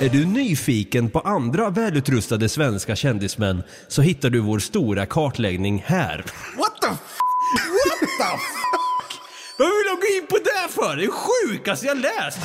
Är 0.00 0.08
du 0.08 0.26
nyfiken 0.26 1.10
på 1.10 1.20
andra 1.20 1.70
välutrustade 1.70 2.48
svenska 2.48 2.96
kändismän 2.96 3.62
så 3.88 4.02
hittar 4.02 4.30
du 4.30 4.40
vår 4.40 4.58
stora 4.58 5.06
kartläggning 5.06 5.84
här. 5.86 6.16
What 6.56 6.80
the 6.82 6.86
f- 6.86 6.98
What 7.72 8.00
the 8.00 8.06
fuck? 8.06 8.40
Vad 9.58 9.68
vill 9.68 9.86
du 9.90 9.96
gå 9.96 10.16
in 10.22 10.26
på 10.26 10.36
det 10.36 10.72
för? 10.72 10.96
Det 10.96 11.04
är 11.04 11.10
sjukaste 11.10 11.86
jag 11.86 11.96
läst! 11.98 12.38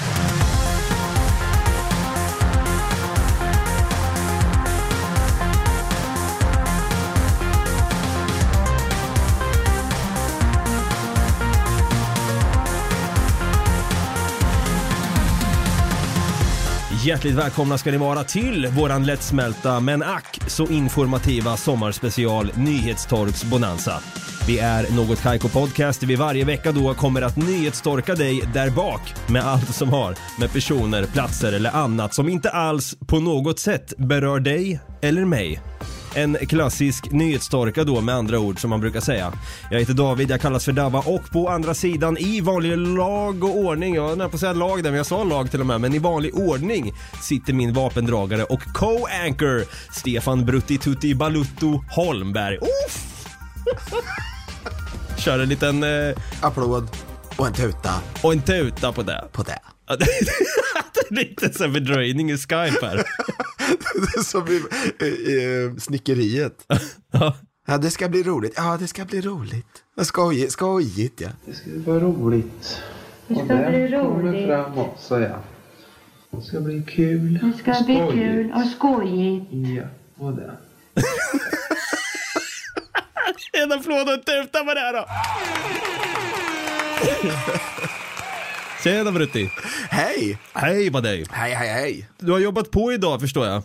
Hjärtligt 17.05 17.35
välkomna 17.35 17.77
ska 17.77 17.91
ni 17.91 17.97
vara 17.97 18.23
till 18.23 18.68
våran 18.68 19.05
lättsmälta 19.05 19.79
men 19.79 20.04
ack 20.04 20.39
så 20.47 20.68
informativa 20.68 21.57
sommarspecial 21.57 22.51
Nyhetstorks 22.55 23.43
Bonanza. 23.43 24.00
Vi 24.47 24.59
är 24.59 24.96
Något 24.96 25.21
Kaiko 25.21 25.49
Podcast 25.49 25.99
där 25.99 26.07
vi 26.07 26.15
varje 26.15 26.46
vecka 26.46 26.71
då 26.71 26.93
kommer 26.93 27.21
att 27.21 27.37
nyhetstorka 27.37 28.15
dig 28.15 28.41
där 28.54 28.69
bak 28.69 29.13
med 29.27 29.46
allt 29.46 29.75
som 29.75 29.89
har 29.89 30.15
med 30.39 30.54
personer, 30.54 31.05
platser 31.05 31.54
eller 31.54 31.75
annat 31.75 32.13
som 32.13 32.30
inte 32.30 32.49
alls 32.49 32.97
på 33.08 33.19
något 33.19 33.59
sätt 33.59 33.94
berör 33.97 34.39
dig 34.39 34.80
eller 35.02 35.25
mig. 35.25 35.61
En 36.16 36.38
klassisk 36.50 37.11
nyhetstorka 37.11 37.83
då 37.83 38.02
med 38.02 38.16
andra 38.16 38.39
ord 38.39 38.61
som 38.61 38.69
man 38.69 38.81
brukar 38.81 39.00
säga. 39.00 39.33
Jag 39.72 39.80
heter 39.80 39.94
David, 39.94 40.30
jag 40.30 40.41
kallas 40.41 40.66
för 40.66 40.72
Dava 40.72 41.00
och 41.00 41.31
på 41.31 41.50
andra 41.50 41.73
sidan 41.73 42.17
i 42.17 42.41
vanlig 42.41 42.78
lag 42.78 43.44
och 43.44 43.58
ordning, 43.58 43.95
jag 43.95 44.11
är 44.11 44.16
på 44.16 44.36
att 44.36 44.39
säga 44.39 44.53
lag 44.53 44.83
där 44.83 44.89
men 44.89 44.97
jag 44.97 45.05
sa 45.05 45.23
lag 45.23 45.52
till 45.52 45.59
och 45.59 45.66
med, 45.66 45.81
men 45.81 45.94
i 45.94 46.00
vanlig 46.00 46.36
ordning 46.36 46.94
sitter 47.22 47.53
min 47.53 47.73
vapendragare 47.73 48.44
och 48.44 48.61
co-anchor 48.73 49.66
Stefan 49.91 50.45
Brutti 50.45 50.77
Tutti 50.77 51.16
Balutto 51.16 51.83
Holmberg. 51.91 52.58
Uff! 52.58 53.27
Kör 55.17 55.39
en 55.39 55.49
liten 55.49 55.83
eh, 55.83 56.16
Applåd 56.41 56.88
och 57.36 57.47
en 57.47 57.53
tuta 57.53 57.93
och 58.21 58.33
en 58.33 58.41
tuta 58.41 58.91
på 58.91 59.02
det. 59.02 59.23
på 59.31 59.43
det. 59.43 59.59
Det 61.09 61.21
är 61.21 61.25
lite 61.25 61.53
så 61.53 61.63
här 61.63 61.71
fördröjning 61.71 62.31
i 62.31 62.38
Skype 62.38 62.86
här. 62.86 63.03
Som 64.23 64.47
i, 64.47 64.63
i, 65.05 65.08
i 65.08 65.75
snickeriet. 65.80 66.66
Ja. 67.11 67.35
Ja, 67.67 67.77
det 67.77 67.91
ska 67.91 68.09
bli 68.09 68.23
roligt. 68.23 68.53
Ja, 68.55 68.77
det 68.80 68.88
ska 68.88 69.05
bli 69.05 69.21
roligt. 69.21 69.83
Vad 69.95 70.08
Skojigt, 70.08 70.52
skojigt 70.52 71.21
ja. 71.21 71.30
Det 71.45 71.53
ska 71.53 71.69
vara 71.86 71.99
roligt. 71.99 72.81
Det 73.27 73.33
ska 73.36 73.43
Och 73.43 73.47
den 73.47 73.71
bli 73.71 73.91
kommer 73.97 74.21
roligt. 74.31 74.47
framåt, 74.47 74.99
sa 74.99 75.19
jag. 75.19 75.39
Det 76.31 76.41
ska 76.41 76.59
bli 76.61 76.83
kul. 76.83 77.33
Det 77.33 77.58
ska 77.58 77.83
bli 77.86 77.95
skojigt. 77.95 78.13
kul 78.13 78.52
och 78.55 78.67
skojigt. 78.77 79.45
Ja, 79.52 79.83
och 80.25 80.33
det. 80.33 80.52
En 83.63 83.71
applåd 83.71 84.08
och 84.08 84.13
en 84.13 84.19
tuta 84.23 84.59
på 84.63 84.73
det 84.73 84.80
här 84.80 84.93
då. 84.93 85.05
Tjena 88.86 89.11
Brutti. 89.11 89.50
Hej! 89.89 90.38
Hej 90.53 90.91
på 90.91 91.02
dig. 91.02 91.25
Hej, 91.30 91.53
hej, 91.53 91.69
hej. 91.69 92.09
Du 92.19 92.31
har 92.31 92.39
jobbat 92.39 92.72
på 92.72 92.94
idag 92.94 93.22
förstår 93.22 93.45
jag. 93.45 93.64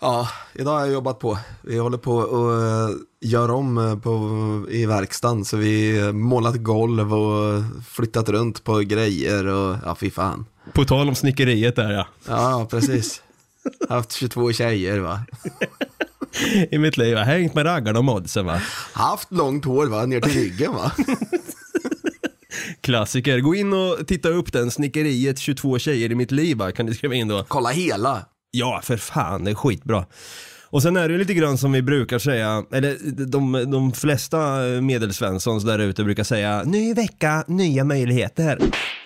Ja, 0.00 0.28
idag 0.54 0.72
har 0.72 0.80
jag 0.80 0.92
jobbat 0.92 1.18
på. 1.18 1.38
Vi 1.62 1.78
håller 1.78 1.98
på 1.98 2.12
och 2.16 2.62
eh, 2.62 2.90
gör 3.20 3.50
om 3.50 3.78
eh, 3.78 3.98
på, 3.98 4.66
i 4.70 4.86
verkstaden. 4.86 5.44
Så 5.44 5.56
vi 5.56 6.00
har 6.00 6.12
målat 6.12 6.56
golv 6.56 7.14
och 7.14 7.62
flyttat 7.88 8.28
runt 8.28 8.64
på 8.64 8.78
grejer 8.78 9.46
och 9.46 9.76
ja, 9.84 9.94
fy 9.94 10.10
fan. 10.10 10.46
På 10.72 10.84
tal 10.84 11.08
om 11.08 11.14
snickeriet 11.14 11.76
där 11.76 11.90
ja. 11.92 12.06
Ja, 12.28 12.66
precis. 12.70 13.22
Haft 13.88 14.12
22 14.12 14.52
tjejer 14.52 14.98
va. 14.98 15.20
I 16.70 16.78
mitt 16.78 16.96
liv. 16.96 17.12
Jag 17.12 17.18
har 17.18 17.32
hängt 17.32 17.54
med 17.54 17.66
raggarna 17.66 17.98
och 17.98 18.04
modsen 18.04 18.46
va. 18.46 18.60
Haft 18.92 19.32
långt 19.32 19.64
hår 19.64 19.86
va, 19.86 20.06
ner 20.06 20.20
till 20.20 20.32
ryggen 20.32 20.72
va. 20.74 20.92
Klassiker. 22.82 23.40
Gå 23.40 23.54
in 23.54 23.72
och 23.72 24.06
titta 24.06 24.28
upp 24.28 24.52
den. 24.52 24.70
Snickeriet 24.70 25.38
22 25.38 25.78
tjejer 25.78 26.12
i 26.12 26.14
mitt 26.14 26.30
liv 26.30 26.56
va. 26.56 26.72
Kan 26.72 26.86
du 26.86 26.94
skriva 26.94 27.14
in 27.14 27.28
då. 27.28 27.44
Kolla 27.48 27.70
hela. 27.70 28.26
Ja, 28.50 28.80
för 28.84 28.96
fan. 28.96 29.44
Det 29.44 29.50
är 29.50 29.54
skitbra. 29.54 30.06
Och 30.72 30.82
sen 30.82 30.96
är 30.96 31.08
det 31.08 31.18
lite 31.18 31.34
grann 31.34 31.58
som 31.58 31.72
vi 31.72 31.82
brukar 31.82 32.18
säga, 32.18 32.64
eller 32.72 32.96
de, 33.26 33.52
de 33.70 33.92
flesta 33.92 34.38
medelsvenssons 34.80 35.64
där 35.64 35.78
ute 35.78 36.04
brukar 36.04 36.24
säga, 36.24 36.62
ny 36.62 36.94
vecka, 36.94 37.44
nya 37.46 37.84
möjligheter. 37.84 38.58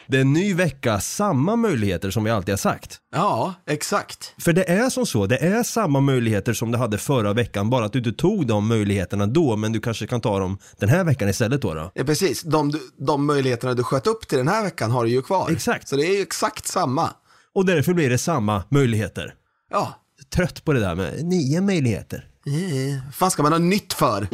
Det 0.06 0.16
är 0.16 0.20
en 0.20 0.32
ny 0.32 0.54
vecka, 0.54 1.00
samma 1.00 1.56
möjligheter 1.56 2.10
som 2.10 2.24
vi 2.24 2.30
alltid 2.30 2.52
har 2.52 2.56
sagt. 2.56 2.98
Ja, 3.14 3.54
exakt. 3.66 4.34
För 4.38 4.52
det 4.52 4.70
är 4.70 4.90
som 4.90 5.06
så, 5.06 5.26
det 5.26 5.36
är 5.36 5.62
samma 5.62 6.00
möjligheter 6.00 6.52
som 6.52 6.72
du 6.72 6.78
hade 6.78 6.98
förra 6.98 7.32
veckan, 7.32 7.70
bara 7.70 7.84
att 7.84 7.92
du 7.92 7.98
inte 7.98 8.12
tog 8.12 8.46
de 8.46 8.68
möjligheterna 8.68 9.26
då, 9.26 9.56
men 9.56 9.72
du 9.72 9.80
kanske 9.80 10.06
kan 10.06 10.20
ta 10.20 10.38
dem 10.38 10.58
den 10.78 10.88
här 10.88 11.04
veckan 11.04 11.28
istället 11.28 11.62
då. 11.62 11.74
då. 11.74 11.90
Ja, 11.94 12.04
precis. 12.04 12.42
De, 12.42 12.72
de 13.06 13.26
möjligheterna 13.26 13.74
du 13.74 13.82
sköt 13.82 14.06
upp 14.06 14.28
till 14.28 14.38
den 14.38 14.48
här 14.48 14.62
veckan 14.62 14.90
har 14.90 15.04
du 15.04 15.10
ju 15.10 15.22
kvar. 15.22 15.50
Exakt. 15.50 15.88
Så 15.88 15.96
det 15.96 16.06
är 16.06 16.16
ju 16.16 16.22
exakt 16.22 16.66
samma. 16.66 17.10
Och 17.54 17.66
därför 17.66 17.94
blir 17.94 18.10
det 18.10 18.18
samma 18.18 18.62
möjligheter. 18.68 19.34
Ja. 19.70 20.00
Trött 20.34 20.64
på 20.64 20.72
det 20.72 20.80
där 20.80 20.94
med 20.94 21.24
nya 21.24 21.60
möjligheter. 21.60 22.28
Vad 22.44 23.14
fan 23.14 23.30
ska 23.30 23.42
man 23.42 23.52
ha 23.52 23.58
nytt 23.58 23.92
för? 23.92 24.28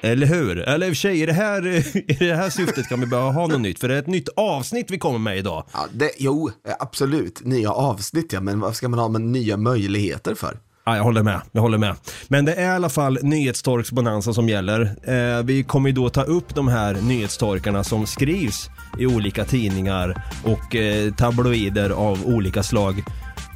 Eller 0.00 0.26
hur? 0.26 0.58
Eller 0.58 0.86
i 0.86 0.90
och 0.90 0.96
för 0.96 1.00
sig, 1.00 1.22
i 1.22 1.26
det 1.26 1.32
här, 1.32 1.66
i 2.10 2.16
det 2.18 2.34
här 2.34 2.50
syftet 2.50 2.88
kan 2.88 3.00
vi 3.00 3.06
behöva 3.06 3.30
ha 3.30 3.46
något 3.46 3.60
nytt, 3.60 3.80
för 3.80 3.88
det 3.88 3.94
är 3.94 3.98
ett 3.98 4.06
nytt 4.06 4.28
avsnitt 4.36 4.90
vi 4.90 4.98
kommer 4.98 5.18
med 5.18 5.38
idag. 5.38 5.64
Ja, 5.72 5.86
det, 5.92 6.10
jo, 6.18 6.50
absolut. 6.78 7.44
Nya 7.44 7.70
avsnitt 7.70 8.32
ja, 8.32 8.40
men 8.40 8.60
vad 8.60 8.76
ska 8.76 8.88
man 8.88 8.98
ha 8.98 9.08
med 9.08 9.20
nya 9.20 9.56
möjligheter 9.56 10.34
för? 10.34 10.58
Ja, 10.86 10.96
jag 10.96 11.04
håller 11.04 11.22
med, 11.22 11.40
jag 11.52 11.62
håller 11.62 11.78
med. 11.78 11.96
Men 12.28 12.44
det 12.44 12.54
är 12.54 12.72
i 12.72 12.74
alla 12.74 12.88
fall 12.88 13.18
nyhetstorks 13.22 13.92
bonanza 13.92 14.34
som 14.34 14.48
gäller. 14.48 14.80
Eh, 15.02 15.42
vi 15.44 15.62
kommer 15.62 15.88
ju 15.88 15.94
då 15.94 16.08
ta 16.08 16.22
upp 16.22 16.54
de 16.54 16.68
här 16.68 16.94
nyhetstorkarna 16.94 17.84
som 17.84 18.06
skrivs 18.06 18.70
i 18.98 19.06
olika 19.06 19.44
tidningar 19.44 20.22
och 20.44 20.76
eh, 20.76 21.14
tabloider 21.14 21.90
av 21.90 22.26
olika 22.26 22.62
slag. 22.62 23.04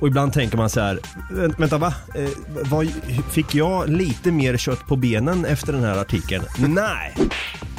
Och 0.01 0.09
ibland 0.09 0.33
tänker 0.33 0.57
man 0.57 0.71
så 0.71 0.81
här, 0.81 1.01
vänta 1.59 1.79
va? 1.79 1.95
Eh, 2.15 2.29
vad, 2.47 2.89
fick 3.31 3.55
jag 3.55 3.89
lite 3.89 4.33
mer 4.33 4.57
kött 4.57 4.87
på 4.87 4.97
benen 4.97 5.45
efter 5.45 5.73
den 5.73 5.85
här 5.85 5.99
artikeln? 5.99 6.45
Nej! 6.59 7.15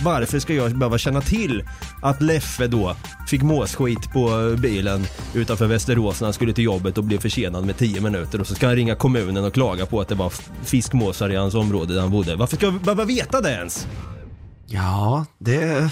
Varför 0.04 0.40
ska 0.40 0.54
jag 0.54 0.78
behöva 0.78 0.98
känna 0.98 1.22
till 1.22 1.64
att 2.02 2.22
Leffe 2.22 2.68
då 2.68 2.96
fick 3.28 3.42
måsskit 3.42 4.14
på 4.14 4.56
bilen 4.62 5.06
utanför 5.34 5.68
Västerås 5.68 6.22
när 6.22 6.26
han 6.26 6.34
skulle 6.34 6.54
till 6.54 6.64
jobbet 6.64 6.98
och 6.98 7.04
blev 7.04 7.20
försenad 7.20 7.66
med 7.66 7.78
10 7.78 8.02
minuter 8.02 8.42
och 8.42 8.48
så 8.48 8.56
ska 8.56 8.68
han 8.68 8.76
ringa 8.76 8.96
kommunen 8.96 9.44
och 9.46 9.54
klaga 9.54 9.86
på 9.86 10.02
att 10.02 10.08
det 10.08 10.16
var 10.16 10.34
fiskmåsar 10.64 11.30
i 11.30 11.36
hans 11.36 11.56
område 11.56 11.94
där 11.94 12.02
han 12.02 12.12
bodde. 12.12 12.36
Varför 12.36 12.56
ska 12.56 12.66
jag 12.66 12.82
behöva 12.82 13.06
veta 13.06 13.42
det 13.42 13.52
ens? 13.52 13.88
Ja, 14.66 15.26
det, 15.38 15.92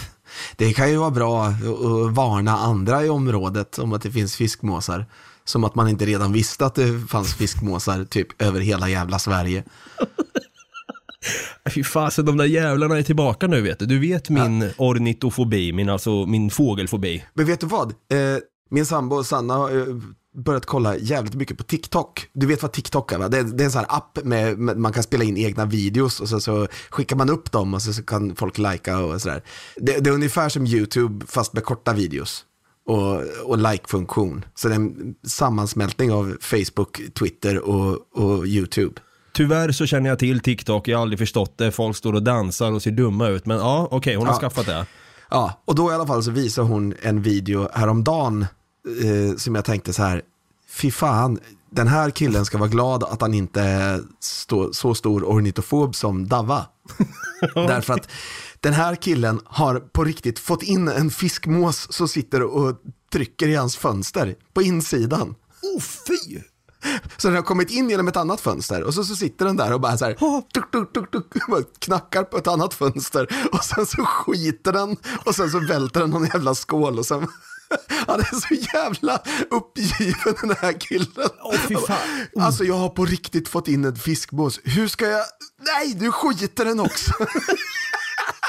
det 0.56 0.74
kan 0.74 0.90
ju 0.92 0.98
vara 0.98 1.12
bra 1.12 1.46
att 1.46 2.16
varna 2.16 2.58
andra 2.58 3.06
i 3.06 3.10
området 3.10 3.80
om 3.80 3.94
att 3.94 4.02
det 4.02 4.12
finns 4.12 4.36
fiskmåsar. 4.36 5.06
Som 5.48 5.64
att 5.64 5.76
man 5.76 5.90
inte 5.90 6.06
redan 6.06 6.34
visste 6.34 6.66
att 6.66 6.76
det 6.76 7.08
fanns 7.10 7.34
fiskmåsar 7.34 8.06
typ 8.06 8.42
över 8.42 8.60
hela 8.60 8.90
jävla 8.90 9.20
Sverige. 9.20 9.64
Fy 11.74 11.84
fasen, 11.84 12.26
de 12.26 12.38
där 12.38 12.46
jävlarna 12.46 12.98
är 12.98 13.04
tillbaka 13.04 13.48
nu 13.48 13.62
vet 13.62 13.80
du. 13.80 13.86
Du 13.86 14.00
vet 14.00 14.30
min 14.30 14.70
ornitofobi, 14.78 15.74
min, 15.74 15.90
alltså 15.90 16.26
min 16.26 16.50
fågelfobi. 16.50 17.24
Men 17.34 17.46
vet 17.46 17.60
du 17.60 17.68
vad? 17.68 17.90
Eh, 17.90 18.38
min 18.70 18.86
sambo 18.86 19.24
Sanna 19.24 19.54
har 19.54 20.02
börjat 20.38 20.66
kolla 20.66 20.98
jävligt 20.98 21.36
mycket 21.36 21.58
på 21.58 21.64
TikTok. 21.64 22.28
Du 22.34 22.48
vet 22.48 22.62
vad 22.62 22.72
TikTok 22.72 23.12
är 23.12 23.18
va? 23.18 23.30
Det 23.30 23.38
är, 23.38 23.44
det 23.44 23.64
är 23.64 23.66
en 23.66 23.72
sån 23.72 23.80
här 23.80 23.98
app 23.98 24.20
med, 24.24 24.58
med 24.58 24.78
man 24.78 24.94
kan 24.94 25.04
spela 25.04 25.24
in 25.24 25.38
egna 25.38 25.66
videos 25.66 26.20
och 26.20 26.30
så, 26.30 26.40
så 26.40 26.68
skickar 26.90 27.16
man 27.16 27.30
upp 27.30 27.52
dem 27.52 27.74
och 27.74 27.82
så, 27.82 27.94
så 27.94 28.04
kan 28.04 28.36
folk 28.36 28.58
likea 28.58 29.00
och 29.00 29.22
sådär. 29.22 29.44
Det, 29.76 29.98
det 29.98 30.10
är 30.10 30.14
ungefär 30.14 30.50
som 30.50 30.68
YouTube 30.68 31.26
fast 31.26 31.54
med 31.54 31.64
korta 31.64 31.94
videos 31.94 32.46
och, 32.88 33.22
och 33.46 33.58
like-funktion. 33.58 34.46
Så 34.56 34.68
det 34.68 34.74
är 34.74 34.80
en 34.80 35.16
sammansmältning 35.28 36.12
av 36.12 36.38
Facebook, 36.42 37.02
Twitter 37.20 37.60
och, 37.60 37.98
och 38.14 38.46
YouTube. 38.48 39.02
Tyvärr 39.34 39.72
så 39.72 39.86
känner 39.86 40.10
jag 40.10 40.20
till 40.20 40.40
TikTok, 40.40 40.88
jag 40.88 40.98
har 40.98 41.02
aldrig 41.02 41.20
förstått 41.20 41.58
det. 41.58 41.72
Folk 41.72 41.98
står 41.98 42.14
och 42.14 42.24
dansar 42.24 42.72
och 42.72 42.82
ser 42.82 42.92
dumma 42.92 43.28
ut. 43.28 43.46
Men 43.46 43.58
ja, 43.58 43.88
okej, 43.92 44.16
hon 44.16 44.28
har 44.28 44.34
Ja. 44.34 44.40
skaffat 44.40 44.66
det. 44.66 44.86
Ja, 45.30 45.62
och 45.66 45.76
då 45.76 45.92
i 45.92 45.94
alla 45.94 46.08
fall 46.08 46.24
så 46.24 46.32
visar 46.32 46.64
hon 46.64 46.94
en 47.02 47.22
video 47.22 47.70
häromdagen 47.74 48.46
eh, 49.04 49.36
som 49.38 49.56
jag 49.56 49.66
tänkte 49.66 49.94
så 49.94 50.04
här, 50.04 50.22
fy 50.70 50.92
fan, 50.92 51.40
den 51.70 51.88
här 51.88 52.10
killen 52.10 52.46
ska 52.46 52.58
vara 52.58 52.70
glad 52.70 53.04
att 53.04 53.22
han 53.22 53.34
inte 53.34 53.62
är 53.62 54.02
så 54.72 54.96
stor 54.96 55.24
ornitofob 55.24 55.96
som 55.96 56.28
Dava. 56.28 56.66
Därför 57.56 57.94
att 57.94 58.10
den 58.62 58.74
här 58.74 58.96
killen 58.96 59.42
har 59.46 59.80
på 59.80 60.04
riktigt 60.04 60.40
fått 60.40 60.64
in 60.64 60.88
en 60.88 61.10
fiskmås 61.10 61.94
som 61.94 62.08
sitter 62.08 62.44
och 62.44 62.76
trycker 63.12 63.48
i 63.48 63.56
hans 63.56 63.78
fönster 63.78 64.36
på 64.54 64.62
insidan. 64.62 65.36
Oh 65.62 65.82
fy! 65.82 66.42
Så 67.18 67.28
den 67.28 67.36
har 67.36 67.44
kommit 67.44 67.72
in 67.72 67.90
genom 67.90 68.08
ett 68.08 68.18
annat 68.18 68.42
fönster 68.42 68.84
och 68.84 68.94
så, 68.94 69.04
så 69.04 69.16
sitter 69.16 69.46
den 69.46 69.58
där 69.58 69.74
och 69.74 69.82
bara 69.82 69.98
så 69.98 70.06
här, 70.06 70.14
tuk, 70.54 70.72
tuk, 70.72 70.94
tuk, 70.94 71.12
tuk, 71.12 71.80
knackar 71.80 72.24
på 72.24 72.38
ett 72.38 72.48
annat 72.48 72.74
fönster 72.74 73.48
och 73.52 73.64
sen 73.64 73.86
så 73.86 74.06
skiter 74.06 74.74
den 74.74 74.98
och 75.26 75.36
sen 75.36 75.50
så 75.50 75.60
välter 75.60 76.00
den 76.00 76.10
någon 76.10 76.26
jävla 76.26 76.56
skål 76.56 77.00
och 77.00 77.06
sen, 77.06 77.28
Han 78.08 78.20
är 78.20 78.40
så 78.40 78.54
jävla 78.74 79.22
uppgiven 79.50 80.36
den 80.42 80.56
här 80.62 80.80
killen. 80.80 81.30
Fy 81.68 81.76
fan. 81.76 81.98
Alltså 82.40 82.64
jag 82.64 82.76
har 82.76 82.90
på 82.90 83.06
riktigt 83.06 83.50
fått 83.50 83.68
in 83.68 83.86
en 83.86 83.96
fiskmås. 83.96 84.60
Hur 84.64 84.88
ska 84.88 85.08
jag... 85.08 85.26
Nej, 85.60 85.94
du 85.94 86.12
skiter 86.12 86.66
den 86.66 86.80
också. 86.80 87.12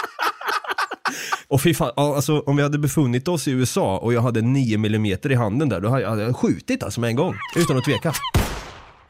Och 1.48 1.62
fy 1.62 1.74
fan, 1.74 1.92
alltså 1.96 2.40
om 2.40 2.56
vi 2.56 2.62
hade 2.62 2.78
befunnit 2.78 3.28
oss 3.28 3.48
i 3.48 3.50
USA 3.50 3.98
och 3.98 4.12
jag 4.12 4.20
hade 4.20 4.40
9 4.42 4.74
mm 4.76 5.04
i 5.06 5.34
handen 5.34 5.68
där, 5.68 5.80
då 5.80 5.88
hade 5.88 6.02
jag- 6.22 6.36
skjutit 6.36 6.82
alltså 6.82 7.00
med 7.00 7.08
en 7.10 7.16
gång. 7.16 7.34
Utan 7.56 7.76
att 7.78 7.84
tveka. 7.84 8.12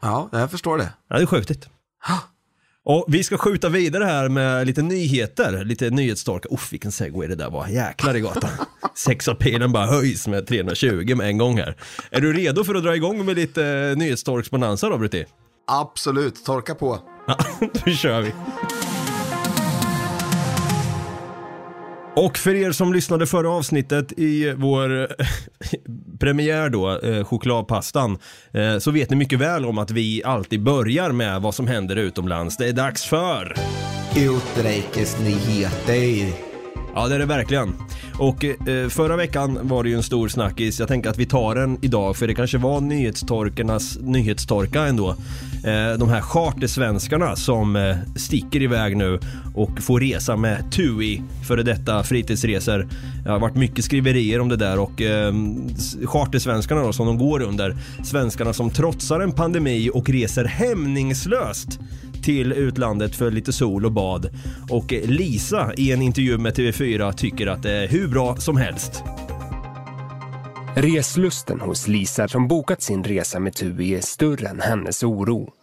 ja, 0.01 0.29
jag 0.31 0.51
förstår 0.51 0.77
det. 0.77 0.89
Jag 1.07 1.15
hade 1.15 1.27
skjutit. 1.27 1.69
Och 2.85 3.05
vi 3.07 3.23
ska 3.23 3.37
skjuta 3.37 3.69
vidare 3.69 4.03
här 4.03 4.29
med 4.29 4.67
lite 4.67 4.81
nyheter, 4.81 5.63
lite 5.65 5.89
nyhetstorka. 5.89 6.49
Uff 6.51 6.73
vilken 6.73 6.91
segway 6.91 7.27
det 7.27 7.35
där 7.35 7.49
var, 7.49 7.67
jäklar 7.67 8.15
i 8.15 8.19
gatan. 8.19 8.49
Sexapilen 8.95 9.71
bara 9.71 9.85
höjs 9.85 10.27
med 10.27 10.47
320 10.47 11.15
med 11.15 11.27
en 11.27 11.37
gång 11.37 11.57
här. 11.57 11.75
Är 12.11 12.21
du 12.21 12.33
redo 12.33 12.63
för 12.63 12.75
att 12.75 12.83
dra 12.83 12.95
igång 12.95 13.25
med 13.25 13.35
lite 13.35 13.65
eh, 13.65 13.97
nyhetstorksbonanza 13.97 14.89
då 14.89 14.97
Brutti? 14.97 15.25
Absolut, 15.67 16.45
torka 16.45 16.75
på. 16.75 16.99
Ja, 17.27 17.37
då 17.85 17.91
kör 17.91 18.21
vi. 18.21 18.33
Och 22.19 22.37
för 22.37 22.55
er 22.55 22.71
som 22.71 22.93
lyssnade 22.93 23.27
förra 23.27 23.51
avsnittet 23.51 24.11
i 24.11 24.53
vår 24.57 25.01
eh, 25.01 25.07
premiär 26.19 26.69
då, 26.69 26.99
eh, 26.99 27.23
chokladpastan, 27.23 28.17
eh, 28.53 28.77
så 28.77 28.91
vet 28.91 29.09
ni 29.09 29.15
mycket 29.15 29.39
väl 29.39 29.65
om 29.65 29.77
att 29.77 29.91
vi 29.91 30.23
alltid 30.23 30.63
börjar 30.63 31.11
med 31.11 31.41
vad 31.41 31.55
som 31.55 31.67
händer 31.67 31.95
utomlands. 31.95 32.57
Det 32.57 32.67
är 32.67 32.73
dags 32.73 33.05
för... 33.05 33.55
Utrikesnyheter. 34.15 36.48
Ja, 36.95 37.07
det 37.07 37.15
är 37.15 37.19
det 37.19 37.25
verkligen. 37.25 37.73
Och 38.19 38.45
eh, 38.45 38.89
förra 38.89 39.15
veckan 39.15 39.59
var 39.61 39.83
det 39.83 39.89
ju 39.89 39.95
en 39.95 40.03
stor 40.03 40.27
snackis. 40.27 40.79
Jag 40.79 40.87
tänker 40.87 41.09
att 41.09 41.17
vi 41.17 41.25
tar 41.25 41.55
den 41.55 41.77
idag 41.81 42.17
för 42.17 42.27
det 42.27 42.35
kanske 42.35 42.57
var 42.57 42.81
nyhetstorkarnas 42.81 43.97
nyhetstorka 44.01 44.81
ändå. 44.81 45.09
Eh, 45.63 45.97
de 45.99 46.09
här 46.09 46.21
chartersvenskarna 46.21 47.35
som 47.35 47.75
eh, 47.75 47.97
sticker 48.15 48.61
iväg 48.61 48.97
nu 48.97 49.19
och 49.55 49.81
får 49.81 49.99
resa 49.99 50.35
med 50.35 50.71
TUI, 50.71 51.21
före 51.47 51.63
detta 51.63 52.03
fritidsresor. 52.03 52.87
Det 53.23 53.29
har 53.29 53.39
varit 53.39 53.55
mycket 53.55 53.85
skriverier 53.85 54.39
om 54.39 54.49
det 54.49 54.55
där 54.55 54.79
och 54.79 55.01
eh, 55.01 55.33
chartersvenskarna 56.05 56.81
då 56.81 56.93
som 56.93 57.07
de 57.07 57.17
går 57.17 57.41
under. 57.41 57.77
Svenskarna 58.03 58.53
som 58.53 58.69
trotsar 58.69 59.19
en 59.19 59.31
pandemi 59.31 59.89
och 59.93 60.09
reser 60.09 60.45
hämningslöst 60.45 61.79
till 62.23 62.53
utlandet 62.53 63.15
för 63.15 63.31
lite 63.31 63.53
sol 63.53 63.85
och 63.85 63.91
bad. 63.91 64.29
Och 64.69 64.91
Lisa 64.91 65.73
i 65.77 65.91
en 65.91 66.01
intervju 66.01 66.37
med 66.37 66.53
TV4 66.53 67.11
tycker 67.11 67.47
att 67.47 67.63
det 67.63 67.71
är 67.71 67.87
hur 67.87 68.07
bra 68.07 68.35
som 68.35 68.57
helst. 68.57 69.03
Reslusten 70.75 71.59
hos 71.59 71.87
Lisa 71.87 72.27
som 72.27 72.47
bokat 72.47 72.81
sin 72.81 73.03
resa 73.03 73.39
med 73.39 73.53
TUI 73.53 73.95
är 73.95 74.01
större 74.01 74.47
än 74.47 74.61
hennes 74.61 75.03
oro. 75.03 75.53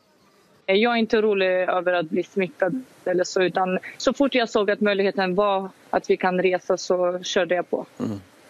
Jag 0.66 0.92
är 0.92 0.96
inte 0.96 1.18
orolig 1.18 1.46
över 1.46 1.92
att 1.92 2.10
bli 2.10 2.22
smittad 2.22 2.82
eller 3.04 3.24
så 3.24 3.42
utan 3.42 3.78
så 3.96 4.12
fort 4.12 4.34
jag 4.34 4.48
såg 4.48 4.70
att 4.70 4.80
möjligheten 4.80 5.34
var 5.34 5.68
att 5.90 6.10
vi 6.10 6.16
kan 6.16 6.42
resa 6.42 6.76
så 6.76 7.22
körde 7.22 7.54
jag 7.54 7.70
på. 7.70 7.86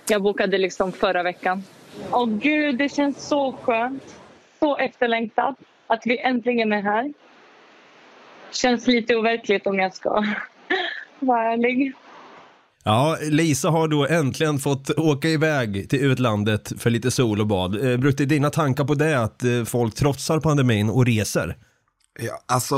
Jag 0.08 0.22
bokade 0.22 0.58
liksom 0.58 0.92
förra 0.92 1.22
veckan. 1.22 1.62
Åh 2.10 2.26
gud, 2.26 2.78
det 2.78 2.88
känns 2.88 3.28
så 3.28 3.52
skönt. 3.52 4.16
Så 4.58 4.76
efterlängtat 4.76 5.54
att 5.86 6.02
vi 6.04 6.18
äntligen 6.18 6.72
är 6.72 6.82
här. 6.82 7.12
Känns 8.52 8.86
lite 8.86 9.16
overkligt 9.16 9.66
om 9.66 9.78
jag 9.78 9.94
ska 9.94 10.10
vara 11.20 11.52
ärlig. 11.52 11.92
Ja, 12.84 13.18
Lisa 13.22 13.70
har 13.70 13.88
då 13.88 14.06
äntligen 14.06 14.58
fått 14.58 14.90
åka 14.90 15.28
iväg 15.28 15.90
till 15.90 16.00
utlandet 16.00 16.72
för 16.78 16.90
lite 16.90 17.10
sol 17.10 17.40
och 17.40 17.46
bad. 17.46 17.90
Eh, 17.90 17.96
Brutti, 17.96 18.24
dina 18.24 18.50
tankar 18.50 18.84
på 18.84 18.94
det 18.94 19.22
att 19.22 19.44
eh, 19.44 19.64
folk 19.64 19.94
trotsar 19.94 20.40
pandemin 20.40 20.90
och 20.90 21.06
reser? 21.06 21.56
Ja, 22.20 22.42
alltså, 22.46 22.76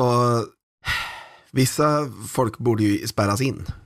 vissa 1.51 2.13
folk 2.29 2.59
borde 2.59 2.83
ju 2.83 3.07
spärras 3.07 3.41
in. 3.41 3.67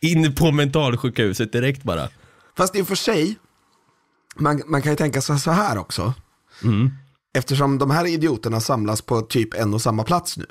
In 0.00 0.34
på 0.34 0.52
mentalsjukhuset 0.52 1.52
direkt 1.52 1.82
bara. 1.82 2.08
Fast 2.56 2.76
i 2.76 2.82
och 2.82 2.88
för 2.88 2.94
sig, 2.94 3.38
man, 4.36 4.62
man 4.66 4.82
kan 4.82 4.92
ju 4.92 4.96
tänka 4.96 5.20
sig 5.20 5.38
så 5.38 5.50
här 5.50 5.78
också. 5.78 6.14
Eftersom 7.38 7.78
de 7.78 7.90
här 7.90 8.06
idioterna 8.06 8.60
samlas 8.60 9.02
på 9.02 9.20
typ 9.20 9.54
en 9.54 9.74
och 9.74 9.82
samma 9.82 10.04
plats 10.04 10.36
nu. 10.36 10.46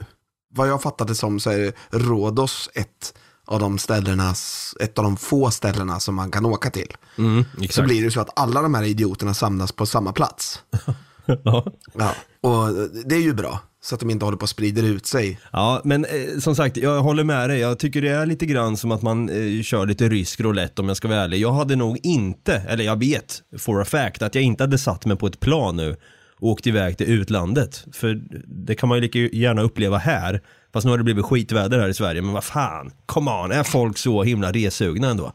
Vad 0.56 0.70
jag 0.70 0.82
fattade 0.82 1.16
som 1.16 1.40
så 1.40 1.50
är 1.50 1.74
Rhodos 1.90 2.70
ett 2.74 3.14
av 3.48 3.60
de 3.60 3.78
ställena, 3.78 4.34
ett 4.80 4.98
av 4.98 5.04
de 5.04 5.18
få 5.18 5.52
ställena 5.52 6.00
som 6.00 6.16
man 6.16 6.32
kan 6.32 6.46
åka 6.46 6.70
till. 6.70 6.94
Mm, 7.18 7.46
Så 7.70 7.84
blir 7.84 8.04
det 8.04 8.12
så 8.12 8.20
att 8.22 8.40
alla 8.40 8.62
de 8.62 8.74
här 8.74 8.84
idioterna 8.84 9.34
samlas 9.34 9.72
på 9.72 9.86
samma 9.86 10.14
plats. 10.14 10.60
ja. 11.44 11.66
Ja, 11.94 12.14
och 12.42 12.74
det 13.06 13.16
är 13.16 13.22
ju 13.22 13.34
bra. 13.34 13.60
Så 13.84 13.96
att 13.96 14.00
de 14.02 14.10
inte 14.10 14.26
håller 14.26 14.38
på 14.38 14.44
och 14.44 14.50
sprider 14.50 14.84
ut 14.84 15.06
sig. 15.06 15.40
Ja, 15.52 15.82
men 15.84 16.06
eh, 16.06 16.40
som 16.40 16.56
sagt, 16.56 16.78
jag 16.78 17.02
håller 17.02 17.24
med 17.24 17.50
dig. 17.50 17.60
Jag 17.60 17.80
tycker 17.80 18.02
det 18.02 18.10
är 18.10 18.26
lite 18.26 18.46
grann 18.46 18.78
som 18.78 18.92
att 18.92 19.02
man 19.02 19.30
eh, 19.30 19.62
kör 19.64 19.86
lite 19.86 20.10
rysk 20.10 20.40
roulette 20.40 20.82
om 20.82 20.88
jag 20.88 20.98
ska 20.98 21.08
vara 21.08 21.20
ärlig. 21.22 21.40
Jag 21.40 21.52
hade 21.54 21.76
nog 21.76 22.00
inte, 22.04 22.54
eller 22.54 22.84
jag 22.84 23.00
vet 23.00 23.42
for 23.60 23.82
a 23.82 23.86
fact, 23.86 24.22
att 24.22 24.36
jag 24.36 24.44
inte 24.44 24.64
hade 24.64 24.78
satt 24.78 25.06
mig 25.06 25.18
på 25.18 25.28
ett 25.28 25.40
plan 25.40 25.76
nu 25.76 25.96
och 26.40 26.50
åkt 26.50 26.68
iväg 26.68 26.98
till 26.98 27.08
utlandet. 27.08 27.86
För 27.94 28.22
det 28.48 28.76
kan 28.76 28.90
man 28.90 28.98
ju 28.98 29.02
lika 29.02 29.20
gärna 29.20 29.62
uppleva 29.62 29.98
här. 29.98 30.42
Fast 30.74 30.86
nu 30.86 30.92
har 30.92 30.98
det 30.98 31.04
blivit 31.04 31.26
skitväder 31.26 31.80
här 31.80 31.90
i 31.90 31.94
Sverige, 31.94 32.22
men 32.22 32.34
vad 32.34 32.44
fan, 32.44 32.92
come 33.06 33.32
on, 33.32 33.52
är 33.52 33.64
folk 33.64 33.98
så 33.98 34.24
himla 34.24 34.52
resugna 34.52 35.10
ändå? 35.10 35.34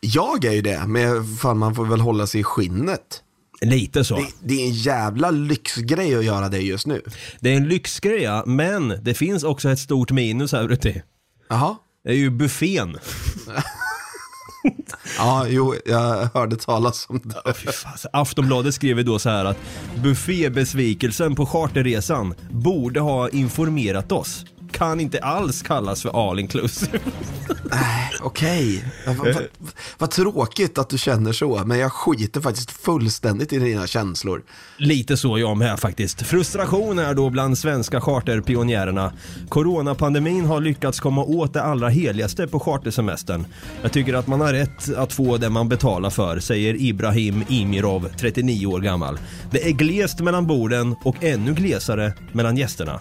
Jag 0.00 0.44
är 0.44 0.52
ju 0.52 0.62
det, 0.62 0.86
men 0.86 1.36
fan 1.36 1.58
man 1.58 1.74
får 1.74 1.84
väl 1.84 2.00
hålla 2.00 2.26
sig 2.26 2.40
i 2.40 2.44
skinnet. 2.44 3.22
Lite 3.60 4.04
så. 4.04 4.16
Det, 4.16 4.26
det 4.42 4.62
är 4.62 4.66
en 4.66 4.72
jävla 4.72 5.30
lyxgrej 5.30 6.16
att 6.16 6.24
göra 6.24 6.48
det 6.48 6.58
just 6.58 6.86
nu. 6.86 7.02
Det 7.40 7.52
är 7.52 7.56
en 7.56 7.68
lyxgrej, 7.68 8.22
ja, 8.22 8.44
men 8.46 8.98
det 9.02 9.14
finns 9.14 9.44
också 9.44 9.70
ett 9.70 9.78
stort 9.78 10.10
minus 10.10 10.52
här 10.52 10.72
ute. 10.72 11.02
Jaha. 11.48 11.76
Det 12.04 12.10
är 12.10 12.14
ju 12.14 12.30
buffén. 12.30 12.98
Ja, 15.18 15.46
jo, 15.48 15.74
jag 15.86 16.28
hörde 16.34 16.56
talas 16.56 17.06
om 17.08 17.20
det. 17.24 17.50
Oh, 17.50 17.52
fan, 17.52 18.10
Aftonbladet 18.12 18.74
skriver 18.74 19.02
då 19.02 19.18
så 19.18 19.28
här 19.28 19.44
att 19.44 19.56
buffébesvikelsen 20.02 21.34
på 21.34 21.46
charterresan 21.46 22.34
borde 22.50 23.00
ha 23.00 23.28
informerat 23.28 24.12
oss. 24.12 24.44
Kan 24.70 25.00
inte 25.00 25.18
alls 25.18 25.62
kallas 25.62 26.02
för 26.02 26.30
all 26.30 26.38
inclusive. 26.38 26.98
Okej, 28.20 28.84
vad, 29.06 29.16
vad, 29.16 29.36
vad 29.98 30.10
tråkigt 30.10 30.78
att 30.78 30.88
du 30.88 30.98
känner 30.98 31.32
så, 31.32 31.62
men 31.64 31.78
jag 31.78 31.92
skiter 31.92 32.40
faktiskt 32.40 32.70
fullständigt 32.70 33.52
i 33.52 33.58
dina 33.58 33.86
känslor. 33.86 34.42
Lite 34.76 35.16
så 35.16 35.38
jag 35.38 35.56
med 35.56 35.80
faktiskt. 35.80 36.22
Frustration 36.22 36.98
är 36.98 37.14
då 37.14 37.30
bland 37.30 37.58
svenska 37.58 38.00
charterpionjärerna. 38.00 39.12
Coronapandemin 39.48 40.44
har 40.44 40.60
lyckats 40.60 41.00
komma 41.00 41.24
åt 41.24 41.52
det 41.52 41.62
allra 41.62 41.88
heligaste 41.88 42.46
på 42.46 42.60
chartersemestern. 42.60 43.46
Jag 43.82 43.92
tycker 43.92 44.14
att 44.14 44.26
man 44.26 44.40
har 44.40 44.52
rätt 44.52 44.94
att 44.96 45.12
få 45.12 45.36
det 45.36 45.50
man 45.50 45.68
betalar 45.68 46.10
för, 46.10 46.40
säger 46.40 46.82
Ibrahim 46.82 47.44
Imirov, 47.48 48.08
39 48.18 48.66
år 48.66 48.80
gammal. 48.80 49.18
Det 49.50 49.68
är 49.68 49.72
glest 49.72 50.20
mellan 50.20 50.46
borden 50.46 50.96
och 51.04 51.24
ännu 51.24 51.54
glesare 51.54 52.12
mellan 52.32 52.56
gästerna. 52.56 53.00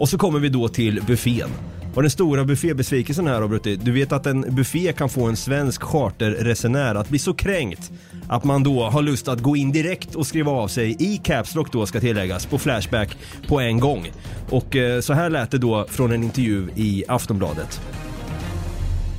Och 0.00 0.08
så 0.08 0.18
kommer 0.18 0.38
vi 0.38 0.48
då 0.48 0.68
till 0.68 1.02
buffén. 1.02 1.50
Och 1.94 2.02
den 2.02 2.10
stora 2.10 2.44
buffébesvikelsen 2.44 3.26
här 3.26 3.40
då 3.40 3.48
Brutti, 3.48 3.76
du 3.76 3.92
vet 3.92 4.12
att 4.12 4.26
en 4.26 4.54
buffé 4.54 4.92
kan 4.92 5.08
få 5.08 5.26
en 5.26 5.36
svensk 5.36 5.82
charterresenär 5.82 6.94
att 6.94 7.08
bli 7.08 7.18
så 7.18 7.34
kränkt 7.34 7.92
att 8.28 8.44
man 8.44 8.62
då 8.62 8.82
har 8.84 9.02
lust 9.02 9.28
att 9.28 9.40
gå 9.40 9.56
in 9.56 9.72
direkt 9.72 10.14
och 10.14 10.26
skriva 10.26 10.52
av 10.52 10.68
sig 10.68 10.96
i 10.98 11.16
Caps 11.16 11.54
Lock 11.54 11.72
då 11.72 11.86
ska 11.86 12.00
tilläggas 12.00 12.46
på 12.46 12.58
Flashback 12.58 13.16
på 13.48 13.60
en 13.60 13.80
gång. 13.80 14.12
Och 14.50 14.76
eh, 14.76 15.00
så 15.00 15.12
här 15.12 15.30
lät 15.30 15.50
det 15.50 15.58
då 15.58 15.86
från 15.88 16.12
en 16.12 16.22
intervju 16.22 16.68
i 16.76 17.04
Aftonbladet. 17.08 17.80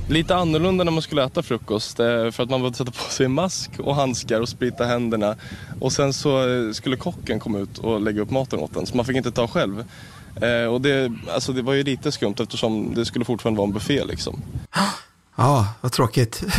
Lite 0.08 0.36
annorlunda 0.36 0.84
när 0.84 0.92
man 0.92 1.02
skulle 1.02 1.24
äta 1.24 1.42
frukost 1.42 2.00
eh, 2.00 2.06
för 2.06 2.42
att 2.42 2.50
man 2.50 2.60
behövde 2.60 2.78
sätta 2.78 2.90
på 2.90 3.10
sig 3.10 3.28
mask 3.28 3.70
och 3.78 3.94
handskar 3.94 4.40
och 4.40 4.48
sprita 4.48 4.84
händerna. 4.84 5.36
Och 5.80 5.92
sen 5.92 6.12
så 6.12 6.48
eh, 6.48 6.72
skulle 6.72 6.96
kocken 6.96 7.40
komma 7.40 7.58
ut 7.58 7.78
och 7.78 8.00
lägga 8.00 8.22
upp 8.22 8.30
maten 8.30 8.58
åt 8.58 8.76
en 8.76 8.86
så 8.86 8.96
man 8.96 9.06
fick 9.06 9.16
inte 9.16 9.30
ta 9.30 9.48
själv. 9.48 9.84
Eh, 10.40 10.66
Och 10.66 10.80
det, 10.80 11.12
alltså 11.34 11.52
det 11.52 11.62
var 11.62 11.72
ju 11.72 11.82
lite 11.82 12.12
skumt 12.12 12.34
eftersom 12.40 12.94
det 12.94 13.04
skulle 13.04 13.24
fortfarande 13.24 13.58
vara 13.58 13.66
en 13.68 13.74
buffé 13.74 14.04
liksom. 14.04 14.42
Ja, 15.36 15.68
vad 15.80 15.92
tråkigt. 15.92 16.42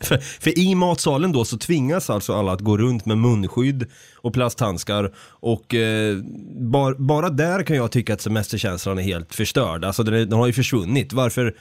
För, 0.00 0.16
för 0.18 0.58
i 0.58 0.74
matsalen 0.74 1.32
då 1.32 1.44
så 1.44 1.58
tvingas 1.58 2.10
alltså 2.10 2.34
alla 2.34 2.52
att 2.52 2.60
gå 2.60 2.76
runt 2.78 3.06
med 3.06 3.18
munskydd 3.18 3.86
och 4.16 4.32
plasthandskar 4.32 5.12
och 5.40 5.74
eh, 5.74 6.16
bar, 6.60 6.94
bara 6.98 7.30
där 7.30 7.62
kan 7.62 7.76
jag 7.76 7.90
tycka 7.92 8.14
att 8.14 8.20
semesterkänslan 8.20 8.98
är 8.98 9.02
helt 9.02 9.34
förstörd. 9.34 9.84
Alltså 9.84 10.02
den, 10.02 10.14
är, 10.14 10.18
den 10.26 10.38
har 10.38 10.46
ju 10.46 10.52
försvunnit. 10.52 11.12
Varför 11.12 11.54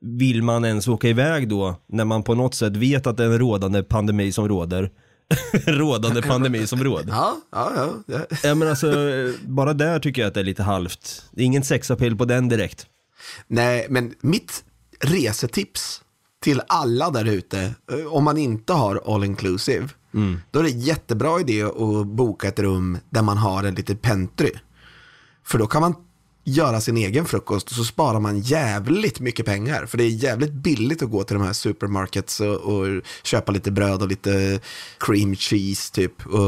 vill 0.00 0.42
man 0.42 0.64
ens 0.64 0.88
åka 0.88 1.08
iväg 1.08 1.48
då 1.48 1.80
när 1.86 2.04
man 2.04 2.22
på 2.22 2.34
något 2.34 2.54
sätt 2.54 2.76
vet 2.76 3.06
att 3.06 3.16
det 3.16 3.24
är 3.24 3.30
en 3.30 3.38
rådande 3.38 3.82
pandemi 3.82 4.32
som 4.32 4.48
råder? 4.48 4.90
rådande 5.66 6.22
pandemi 6.22 6.66
som 6.66 6.84
råder. 6.84 7.08
Ja, 7.08 7.36
ja, 7.52 7.72
ja. 8.06 8.18
ja. 8.42 8.54
Men 8.54 8.68
alltså, 8.68 8.92
bara 9.46 9.74
där 9.74 9.98
tycker 9.98 10.22
jag 10.22 10.28
att 10.28 10.34
det 10.34 10.40
är 10.40 10.44
lite 10.44 10.62
halvt. 10.62 11.22
Det 11.30 11.42
är 11.42 11.46
ingen 11.46 11.64
sexapell 11.64 12.16
på 12.16 12.24
den 12.24 12.48
direkt. 12.48 12.86
Nej, 13.46 13.86
men 13.90 14.14
mitt 14.20 14.64
resetips 15.00 16.02
till 16.42 16.62
alla 16.68 17.10
där 17.10 17.24
ute. 17.24 17.74
Eh, 17.92 18.06
Om 18.12 18.24
man 18.24 18.36
inte 18.38 18.72
har 18.72 19.14
all 19.14 19.24
inclusive, 19.24 19.88
då 20.50 20.58
är 20.58 20.62
det 20.62 20.70
jättebra 20.70 21.40
idé 21.40 21.62
att 21.62 22.06
boka 22.06 22.48
ett 22.48 22.58
rum 22.58 22.98
där 23.10 23.22
man 23.22 23.36
har 23.36 23.64
en 23.64 23.74
liten 23.74 23.96
pentry. 23.96 24.50
För 25.44 25.58
då 25.58 25.66
kan 25.66 25.80
man 25.80 25.94
göra 26.46 26.80
sin 26.80 26.96
egen 26.96 27.24
frukost 27.24 27.74
så 27.74 27.84
sparar 27.84 28.20
man 28.20 28.40
jävligt 28.40 29.20
mycket 29.20 29.46
pengar. 29.46 29.86
För 29.86 29.98
det 29.98 30.04
är 30.04 30.08
jävligt 30.08 30.52
billigt 30.52 31.02
att 31.02 31.10
gå 31.10 31.24
till 31.24 31.36
de 31.36 31.46
här 31.46 31.52
supermarkets 31.52 32.40
och, 32.40 32.56
och 32.56 33.02
köpa 33.22 33.52
lite 33.52 33.70
bröd 33.70 34.02
och 34.02 34.08
lite 34.08 34.60
cream 34.98 35.36
cheese 35.36 35.92
typ. 35.92 36.26
Och, 36.26 36.40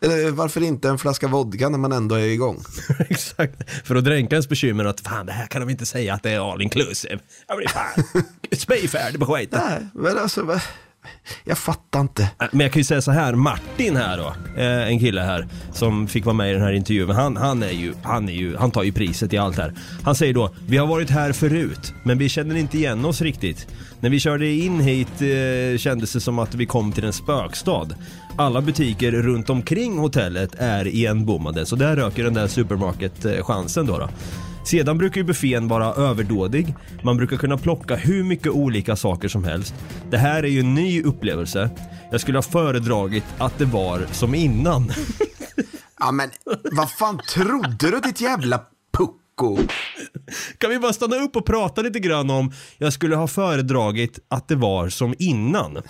eller 0.00 0.30
varför 0.30 0.62
inte 0.62 0.88
en 0.88 0.98
flaska 0.98 1.28
vodka 1.28 1.68
när 1.68 1.78
man 1.78 1.92
ändå 1.92 2.14
är 2.14 2.26
igång? 2.26 2.64
Exakt. 2.98 3.70
För 3.84 3.94
att 3.94 4.04
dränka 4.04 4.34
ens 4.34 4.48
bekymmer 4.48 4.84
att 4.84 5.00
fan 5.00 5.26
det 5.26 5.32
här 5.32 5.46
kan 5.46 5.60
de 5.60 5.70
inte 5.70 5.86
säga 5.86 6.14
att 6.14 6.22
det 6.22 6.30
är 6.30 6.52
all 6.52 6.62
inclusive. 6.62 7.18
Jag 7.48 7.56
blir 7.56 7.68
fan 7.68 8.04
spejfärdig 8.52 9.20
på 9.20 9.26
skiten. 9.26 9.60
Nej, 9.68 9.86
men 9.94 10.18
alltså, 10.18 10.60
jag 11.44 11.58
fattar 11.58 12.00
inte. 12.00 12.22
Äh, 12.22 12.46
men 12.52 12.60
jag 12.60 12.72
kan 12.72 12.80
ju 12.80 12.84
säga 12.84 13.02
så 13.02 13.10
här, 13.10 13.34
Martin 13.34 13.96
här 13.96 14.18
då, 14.18 14.34
eh, 14.62 14.88
en 14.88 14.98
kille 14.98 15.20
här 15.20 15.48
som 15.72 16.08
fick 16.08 16.24
vara 16.24 16.34
med 16.34 16.50
i 16.50 16.52
den 16.52 16.62
här 16.62 16.72
intervjun. 16.72 17.10
Han, 17.10 17.36
han, 17.36 17.62
är 17.62 17.70
ju, 17.70 17.94
han, 18.02 18.28
är 18.28 18.32
ju, 18.32 18.56
han 18.56 18.70
tar 18.70 18.82
ju 18.82 18.92
priset 18.92 19.32
i 19.32 19.38
allt 19.38 19.56
här. 19.56 19.74
Han 20.02 20.14
säger 20.14 20.34
då, 20.34 20.54
vi 20.68 20.76
har 20.76 20.86
varit 20.86 21.10
här 21.10 21.32
förut, 21.32 21.94
men 22.02 22.18
vi 22.18 22.28
känner 22.28 22.56
inte 22.56 22.76
igen 22.76 23.04
oss 23.04 23.20
riktigt. 23.20 23.66
När 24.00 24.10
vi 24.10 24.20
körde 24.20 24.46
in 24.46 24.80
hit 24.80 25.08
eh, 25.20 25.78
kändes 25.78 26.12
det 26.12 26.20
som 26.20 26.38
att 26.38 26.54
vi 26.54 26.66
kom 26.66 26.92
till 26.92 27.04
en 27.04 27.12
spökstad. 27.12 27.88
Alla 28.38 28.60
butiker 28.60 29.12
runt 29.12 29.50
omkring 29.50 29.98
hotellet 29.98 30.54
är 30.58 30.86
igenbommade, 30.86 31.66
så 31.66 31.76
där 31.76 31.96
röker 31.96 32.24
den 32.24 32.34
där 32.34 32.46
supermarket-chansen 32.46 33.88
eh, 33.88 33.92
då. 33.92 33.98
då. 33.98 34.08
Sedan 34.66 34.98
brukar 34.98 35.20
ju 35.20 35.24
buffén 35.24 35.68
vara 35.68 35.94
överdådig. 35.94 36.74
Man 37.02 37.16
brukar 37.16 37.36
kunna 37.36 37.58
plocka 37.58 37.96
hur 37.96 38.24
mycket 38.24 38.52
olika 38.52 38.96
saker 38.96 39.28
som 39.28 39.44
helst. 39.44 39.74
Det 40.10 40.18
här 40.18 40.42
är 40.42 40.48
ju 40.48 40.60
en 40.60 40.74
ny 40.74 41.02
upplevelse. 41.02 41.70
Jag 42.10 42.20
skulle 42.20 42.38
ha 42.38 42.42
föredragit 42.42 43.24
att 43.38 43.58
det 43.58 43.64
var 43.64 44.06
som 44.12 44.34
innan. 44.34 44.92
Ja 45.98 46.12
men 46.12 46.30
vad 46.72 46.90
fan 46.90 47.20
trodde 47.34 47.90
du 47.90 48.00
ditt 48.00 48.20
jävla 48.20 48.60
pucko? 48.92 49.58
Kan 50.58 50.70
vi 50.70 50.78
bara 50.78 50.92
stanna 50.92 51.16
upp 51.16 51.36
och 51.36 51.46
prata 51.46 51.82
lite 51.82 52.00
grann 52.00 52.30
om 52.30 52.52
jag 52.78 52.92
skulle 52.92 53.16
ha 53.16 53.26
föredragit 53.26 54.18
att 54.28 54.48
det 54.48 54.56
var 54.56 54.88
som 54.88 55.14
innan. 55.18 55.82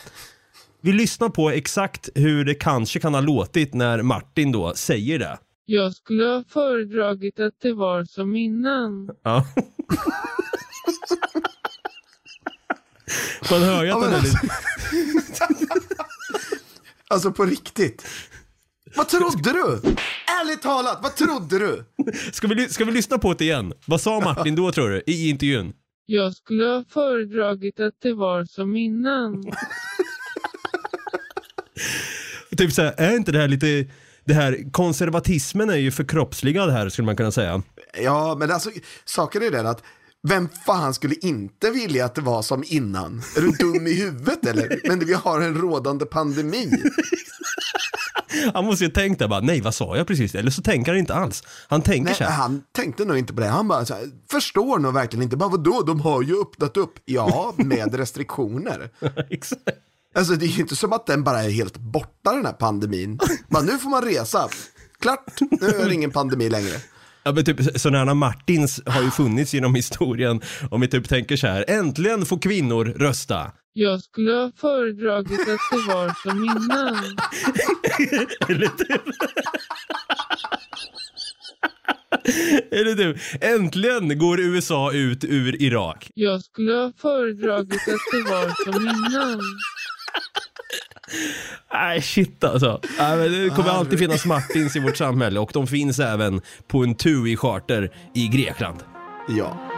Vi 0.83 0.93
lyssnar 0.93 1.29
på 1.29 1.51
exakt 1.51 2.09
hur 2.15 2.45
det 2.45 2.55
kanske 2.55 3.01
kan 3.01 3.15
ha 3.15 3.21
låtit 3.21 3.75
när 3.75 4.03
Martin 4.03 4.53
då 4.53 4.75
säger 4.75 5.19
det. 5.19 5.39
Jag 5.69 5.95
skulle 5.95 6.25
ha 6.25 6.45
föredragit 6.49 7.41
att 7.41 7.55
det 7.61 7.73
var 7.73 8.05
som 8.05 8.37
innan. 8.37 9.11
Ja. 9.23 9.47
Man 13.51 13.63
hör 13.63 13.85
ju 13.85 13.91
att 13.91 14.03
Ja, 14.03 14.09
är 14.09 14.23
lite... 14.23 14.39
Alltså 17.09 17.33
på 17.33 17.45
riktigt. 17.45 18.07
Vad 18.97 19.09
trodde 19.09 19.53
du? 19.53 19.81
Ärligt 20.43 20.63
talat, 20.63 20.99
vad 21.03 21.17
trodde 21.17 21.59
du? 21.59 21.85
Ska 22.33 22.47
vi, 22.49 22.69
ska 22.69 22.85
vi 22.85 22.93
lyssna 22.93 23.19
på 23.19 23.35
det 23.35 23.45
igen? 23.45 23.73
Vad 23.87 24.01
sa 24.01 24.21
Martin 24.21 24.55
då 24.55 24.73
tror 24.73 24.89
du, 24.89 25.03
i 25.07 25.29
intervjun? 25.29 25.73
Jag 26.07 26.35
skulle 26.35 26.65
ha 26.65 26.85
föredragit 26.89 27.81
att 27.81 27.95
det 28.03 28.13
var 28.13 28.45
som 28.45 28.77
innan. 28.77 29.45
Typ 32.57 32.73
såhär, 32.73 32.95
är 32.97 33.17
inte 33.17 33.33
det 33.33 33.39
här 33.39 33.49
lite... 33.49 33.87
Det 34.27 34.35
här 34.35 34.73
konservatismen 34.73 35.71
är 35.71 35.77
ju 35.77 35.91
förkroppsligad 35.91 36.71
här 36.71 36.89
skulle 36.89 37.07
man 37.07 37.17
kunna 37.17 37.33
säga. 37.33 37.63
Ja, 38.03 38.37
men 38.39 38.51
alltså 38.51 38.71
saken 39.05 39.43
är 39.43 39.51
den 39.51 39.67
att 39.67 39.83
vem 40.29 40.49
fan 40.67 40.95
skulle 40.95 41.15
inte 41.15 41.71
vilja 41.71 42.05
att 42.05 42.15
det 42.15 42.21
var 42.21 42.43
som 42.43 42.65
innan? 42.67 43.23
Är 43.37 43.41
du 43.41 43.51
dum 43.51 43.87
i 43.87 43.95
huvudet 43.95 44.47
eller? 44.47 44.81
Men 44.89 44.99
vi 44.99 45.13
har 45.13 45.41
en 45.41 45.55
rådande 45.55 46.07
pandemi. 46.07 46.71
Han 48.55 48.65
måste 48.65 48.85
ju 48.85 48.91
tänkt 48.91 49.19
där 49.19 49.29
bara, 49.29 49.41
nej 49.41 49.61
vad 49.61 49.75
sa 49.75 49.97
jag 49.97 50.07
precis? 50.07 50.35
Eller 50.35 50.51
så 50.51 50.63
tänker 50.63 50.93
han 50.93 50.99
inte 50.99 51.15
alls. 51.15 51.43
Han 51.69 51.83
tänker 51.83 52.05
Nej, 52.05 52.15
så 52.15 52.25
här. 52.25 52.31
han 52.31 52.63
tänkte 52.73 53.05
nog 53.05 53.19
inte 53.19 53.35
på 53.35 53.41
det. 53.41 53.47
Han 53.47 53.69
bara 53.69 53.85
så 53.85 53.95
här, 53.95 54.05
förstår 54.31 54.79
nog 54.79 54.95
verkligen 54.95 55.23
inte. 55.23 55.37
Bara 55.37 55.49
vadå, 55.49 55.83
de 55.83 56.01
har 56.01 56.23
ju 56.23 56.41
öppnat 56.41 56.77
upp. 56.77 56.93
Ja, 57.05 57.55
med 57.57 57.95
restriktioner. 57.95 58.91
Exakt. 59.31 59.63
Alltså 60.17 60.35
det 60.35 60.47
är 60.47 60.49
ju 60.49 60.61
inte 60.61 60.77
som 60.77 60.93
att 60.93 61.07
den 61.07 61.25
bara 61.25 61.43
är 61.43 61.51
helt 61.51 61.77
borta 61.77 62.33
den 62.33 62.47
här 62.47 62.53
pandemin. 62.53 63.19
Bara, 63.49 63.63
nu 63.63 63.79
får 63.79 63.91
man 63.91 64.03
resa. 64.03 64.49
Klart, 65.01 65.41
nu 65.61 65.67
är 65.67 65.89
det 65.89 65.95
ingen 65.95 66.11
pandemi 66.11 66.51
längre. 66.51 66.77
Ja 67.23 67.33
men 67.33 67.45
typ 67.45 67.81
sådana 67.81 68.15
Martins 68.15 68.83
har 68.87 69.03
ju 69.03 69.11
funnits 69.11 69.55
genom 69.55 69.75
historien. 69.75 70.41
Om 70.71 70.81
vi 70.81 70.89
typ 70.89 71.09
tänker 71.09 71.37
så 71.37 71.47
här, 71.47 71.65
äntligen 71.69 72.27
får 72.27 72.39
kvinnor 72.39 72.85
rösta. 72.85 73.53
Jag 73.73 74.01
skulle 74.03 74.33
ha 74.33 74.53
föredragit 74.61 75.41
att 75.41 75.47
det 75.47 75.93
var 75.93 76.23
som 76.23 76.45
innan. 76.45 76.97
Eller 78.49 78.67
typ. 78.67 79.03
Eller 82.71 82.95
typ, 82.95 83.17
äntligen 83.41 84.19
går 84.19 84.41
USA 84.41 84.93
ut 84.93 85.25
ur 85.25 85.63
Irak. 85.63 86.11
Jag 86.15 86.43
skulle 86.43 86.73
ha 86.73 86.93
föredragit 86.99 87.89
att 87.89 88.01
det 88.13 88.23
var 88.31 88.65
som 88.65 88.83
innan. 88.83 89.41
Nej 91.73 92.03
shit 92.03 92.45
alltså. 92.45 92.81
Nej, 92.99 93.17
men 93.17 93.33
det 93.33 93.51
kommer 93.51 93.71
alltid 93.71 93.99
finnas 93.99 94.25
Martins 94.25 94.77
i 94.77 94.81
vårt 94.81 94.97
samhälle 94.97 95.41
och 95.41 95.51
de 95.55 95.67
finns 95.67 95.99
även 95.99 96.41
på 96.69 96.85
en 96.85 96.95
TUI-charter 96.95 97.91
i 98.15 98.29
Grekland. 98.29 98.79
Ja. 99.29 99.71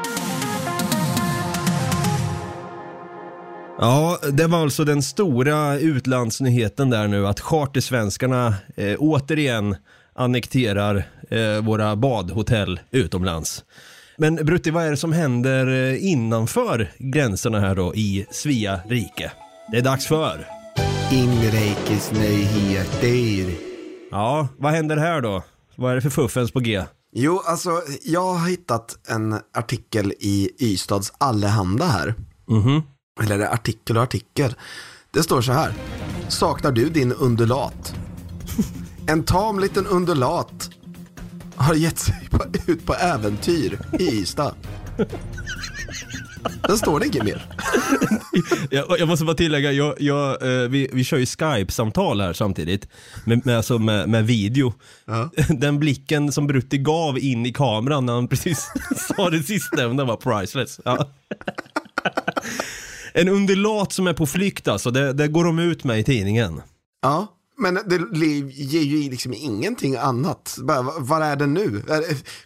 Ja, 3.80 4.18
det 4.32 4.46
var 4.46 4.58
alltså 4.58 4.84
den 4.84 5.02
stora 5.02 5.78
utlandsnyheten 5.78 6.90
där 6.90 7.08
nu 7.08 7.26
att 7.26 7.40
chartersvenskarna 7.40 8.54
eh, 8.76 8.96
återigen 8.98 9.76
annekterar 10.14 11.04
eh, 11.30 11.64
våra 11.64 11.96
badhotell 11.96 12.80
utomlands. 12.90 13.64
Men 14.16 14.34
Brutti, 14.34 14.70
vad 14.70 14.86
är 14.86 14.90
det 14.90 14.96
som 14.96 15.12
händer 15.12 15.66
eh, 15.66 16.04
innanför 16.10 16.90
gränserna 16.98 17.60
här 17.60 17.74
då 17.74 17.94
i 17.94 18.26
Svea 18.30 18.80
rike? 18.88 19.32
Det 19.70 19.78
är 19.78 19.82
dags 19.82 20.06
för... 20.06 20.46
Inrikesnyheter. 21.12 23.54
Ja, 24.10 24.48
vad 24.58 24.72
händer 24.72 24.96
här 24.96 25.20
då? 25.20 25.42
Vad 25.76 25.90
är 25.90 25.94
det 25.94 26.00
för 26.00 26.10
fuffens 26.10 26.50
på 26.50 26.60
G? 26.60 26.84
Jo, 27.12 27.42
alltså 27.46 27.82
jag 28.04 28.34
har 28.34 28.48
hittat 28.48 28.98
en 29.08 29.40
artikel 29.54 30.12
i 30.18 30.50
Ystads 30.58 31.12
Allehanda 31.18 31.86
här. 31.86 32.14
Mhm. 32.48 32.82
Eller 33.22 33.34
är 33.34 33.38
det 33.38 33.50
artikel 33.50 33.96
och 33.96 34.02
artikel? 34.02 34.54
Det 35.10 35.22
står 35.22 35.40
så 35.40 35.52
här. 35.52 35.72
Saknar 36.28 36.72
du 36.72 36.88
din 36.88 37.12
undulat? 37.12 37.94
En 39.06 39.24
tam 39.24 39.60
liten 39.60 39.86
undulat 39.86 40.70
har 41.56 41.74
gett 41.74 41.98
sig 41.98 42.28
ut 42.66 42.86
på 42.86 42.94
äventyr 42.94 43.78
i 43.98 44.20
Ystad. 44.20 44.54
Där 46.62 46.76
står 46.76 47.00
det 47.00 47.06
inget 47.06 47.24
mer. 47.24 47.46
Jag, 48.70 48.98
jag 48.98 49.08
måste 49.08 49.24
bara 49.24 49.36
tillägga, 49.36 49.72
jag, 49.72 49.94
jag, 49.98 50.42
eh, 50.42 50.68
vi, 50.68 50.90
vi 50.92 51.04
kör 51.04 51.16
ju 51.16 51.26
Skype-samtal 51.26 52.20
här 52.20 52.32
samtidigt, 52.32 52.88
med, 53.24 53.46
med, 53.46 53.56
alltså 53.56 53.78
med, 53.78 54.08
med 54.08 54.26
video. 54.26 54.74
Ja. 55.04 55.30
Den 55.48 55.78
blicken 55.78 56.32
som 56.32 56.46
Brutti 56.46 56.78
gav 56.78 57.18
in 57.18 57.46
i 57.46 57.52
kameran 57.52 58.06
när 58.06 58.12
han 58.12 58.28
precis 58.28 58.70
sa 59.16 59.30
det 59.30 59.42
sistnämnda 59.42 60.04
var 60.04 60.16
priceless. 60.16 60.80
Ja. 60.84 61.08
En 63.12 63.28
undulat 63.28 63.92
som 63.92 64.06
är 64.06 64.12
på 64.12 64.26
flykt 64.26 64.68
alltså, 64.68 64.90
det, 64.90 65.12
det 65.12 65.28
går 65.28 65.44
de 65.44 65.58
ut 65.58 65.84
med 65.84 66.00
i 66.00 66.04
tidningen. 66.04 66.62
Ja, 67.02 67.26
men 67.58 67.74
det 67.86 67.96
ger 68.54 68.82
ju 68.82 69.10
liksom 69.10 69.32
ingenting 69.34 69.96
annat. 69.96 70.56
Bara, 70.62 70.82
va- 70.82 70.92
var 70.98 71.20
är 71.20 71.36
den 71.36 71.54
nu? 71.54 71.82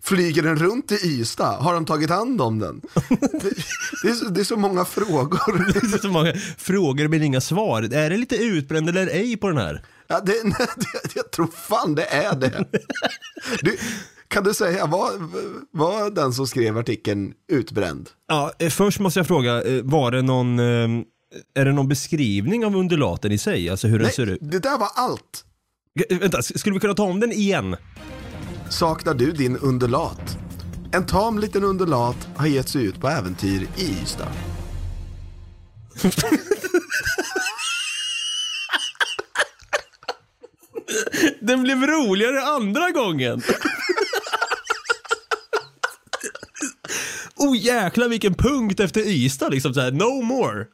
Flyger 0.02 0.42
den 0.42 0.56
runt 0.56 0.92
i 0.92 0.94
Ystad? 1.20 1.56
Har 1.56 1.74
de 1.74 1.84
tagit 1.84 2.10
hand 2.10 2.40
om 2.40 2.58
den? 2.58 2.80
Det, 3.08 3.54
det, 4.02 4.08
är, 4.08 4.14
så, 4.14 4.24
det 4.24 4.40
är 4.40 4.44
så 4.44 4.56
många 4.56 4.84
frågor. 4.84 5.72
Det 5.90 5.96
är 5.96 5.98
så 5.98 6.08
många 6.08 6.32
frågor 6.58 7.08
men 7.08 7.22
inga 7.22 7.40
svar. 7.40 7.82
Är 7.82 8.10
det 8.10 8.16
lite 8.16 8.36
utbränd 8.36 8.88
eller 8.88 9.06
ej 9.06 9.36
på 9.36 9.48
den 9.48 9.58
här? 9.58 9.84
Ja, 10.08 10.20
det, 10.20 10.32
nej, 10.44 10.68
det, 10.76 11.16
jag 11.16 11.30
tror 11.30 11.46
fan 11.68 11.94
det 11.94 12.04
är 12.04 12.36
det. 12.36 12.64
Du, 13.62 13.76
kan 14.28 14.44
du 14.44 14.54
säga, 14.54 14.86
var, 14.86 15.10
var 15.70 16.10
den 16.10 16.32
som 16.32 16.46
skrev 16.46 16.78
artikeln 16.78 17.32
utbränd? 17.52 18.08
Ja, 18.28 18.52
eh, 18.58 18.68
först 18.70 19.00
måste 19.00 19.18
jag 19.20 19.26
fråga, 19.26 19.62
eh, 19.62 19.82
var 19.82 20.10
det 20.10 20.22
någon, 20.22 20.58
eh, 20.58 20.88
är 21.54 21.64
det 21.64 21.72
någon 21.72 21.88
beskrivning 21.88 22.64
av 22.66 22.76
undulaten 22.76 23.32
i 23.32 23.38
sig? 23.38 23.68
Alltså 23.70 23.88
hur 23.88 23.98
den 23.98 24.10
ser 24.10 24.26
Nej, 24.26 24.34
ut? 24.34 24.40
det 24.42 24.58
där 24.58 24.78
var 24.78 24.88
allt. 24.94 25.44
G- 25.98 26.16
Vänta, 26.20 26.38
s- 26.38 26.58
skulle 26.60 26.74
vi 26.74 26.80
kunna 26.80 26.94
ta 26.94 27.02
om 27.04 27.20
den 27.20 27.32
igen? 27.32 27.76
Saknar 28.70 29.14
du 29.14 29.32
din 29.32 29.56
undulat? 29.56 30.38
En 30.92 31.06
tam 31.06 31.38
liten 31.38 31.64
undulat 31.64 32.28
har 32.36 32.46
gett 32.46 32.68
sig 32.68 32.84
ut 32.84 33.00
på 33.00 33.08
äventyr 33.08 33.66
i 33.76 33.84
Ystad. 34.02 34.28
Den 41.40 41.62
blev 41.62 41.82
roligare 41.86 42.42
andra 42.42 42.90
gången. 42.90 43.42
oh 47.48 47.56
jäklar 47.56 48.08
vilken 48.08 48.34
punkt 48.34 48.80
efter 48.80 49.00
Ystad 49.00 49.50
liksom 49.50 49.74
såhär, 49.74 49.92
no 49.92 50.22
more. 50.22 50.58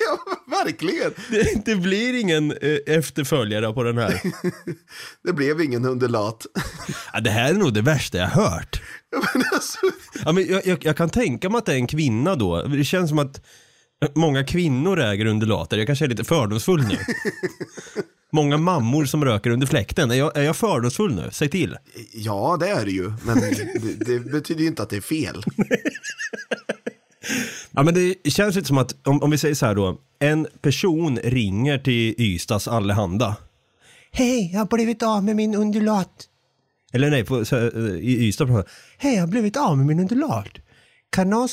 ja, 0.00 0.18
verkligen. 0.64 1.12
det, 1.30 1.64
det 1.64 1.76
blir 1.76 2.20
ingen 2.20 2.52
eh, 2.52 2.96
efterföljare 2.96 3.72
på 3.72 3.82
den 3.82 3.98
här. 3.98 4.20
Det 5.24 5.32
blev 5.32 5.60
ingen 5.60 5.84
undulat. 5.84 6.46
Ja, 7.12 7.20
det 7.20 7.30
här 7.30 7.50
är 7.50 7.54
nog 7.54 7.74
det 7.74 7.82
värsta 7.82 8.18
jag 8.18 8.26
hört. 8.26 8.82
Ja, 9.10 9.22
men 9.34 9.42
alltså, 9.52 9.78
Ja, 10.24 10.32
men 10.32 10.46
jag, 10.46 10.66
jag, 10.66 10.84
jag 10.84 10.96
kan 10.96 11.10
tänka 11.10 11.48
mig 11.50 11.58
att 11.58 11.66
det 11.66 11.72
är 11.72 11.76
en 11.76 11.86
kvinna 11.86 12.34
då. 12.34 12.62
Det 12.62 12.84
känns 12.84 13.08
som 13.08 13.18
att 13.18 13.40
många 14.14 14.44
kvinnor 14.44 15.00
äger 15.00 15.26
undulater. 15.26 15.78
Jag 15.78 15.86
kanske 15.86 16.04
är 16.04 16.08
lite 16.08 16.24
fördomsfull 16.24 16.82
nu. 16.82 16.96
Många 18.32 18.56
mammor 18.56 19.04
som 19.04 19.24
röker 19.24 19.50
under 19.50 19.66
fläkten. 19.66 20.10
Är 20.10 20.14
jag, 20.14 20.36
är 20.36 20.42
jag 20.42 20.56
fördomsfull 20.56 21.14
nu? 21.14 21.28
Säg 21.32 21.48
till. 21.48 21.76
ja, 22.14 22.56
det 22.60 22.68
är 22.68 22.84
det 22.84 22.90
ju. 22.90 23.12
Men 23.24 23.40
det, 23.40 24.04
det 24.04 24.20
betyder 24.20 24.60
ju 24.60 24.66
inte 24.66 24.82
att 24.82 24.90
det 24.90 24.96
är 24.96 25.00
fel. 25.00 25.42
Ja, 27.70 27.82
men 27.82 27.94
det 27.94 28.30
känns 28.30 28.56
lite 28.56 28.68
som 28.68 28.78
att, 28.78 29.06
om, 29.06 29.22
om 29.22 29.30
vi 29.30 29.38
säger 29.38 29.54
så 29.54 29.66
här 29.66 29.74
då. 29.74 30.00
En 30.18 30.46
person 30.60 31.18
ringer 31.18 31.78
till 31.78 32.14
Ystads 32.18 32.68
Allehanda. 32.68 33.36
Hej, 34.10 34.50
jag 34.52 34.58
har 34.58 34.66
blivit 34.66 35.02
av 35.02 35.24
med 35.24 35.36
min 35.36 35.54
undulat. 35.54 36.28
Eller 36.92 37.10
nej, 37.10 37.24
på, 37.24 37.44
så, 37.44 37.56
här, 37.56 37.76
eh, 37.76 37.94
i 37.94 38.28
Ystad. 38.28 38.46
pratar 38.46 38.70
Hej, 38.98 39.14
jag 39.14 39.22
har 39.22 39.28
blivit 39.28 39.56
av 39.56 39.76
med 39.76 39.86
min 39.86 40.00
undulat. 40.00 40.48
Kan 41.10 41.30
någon... 41.30 41.48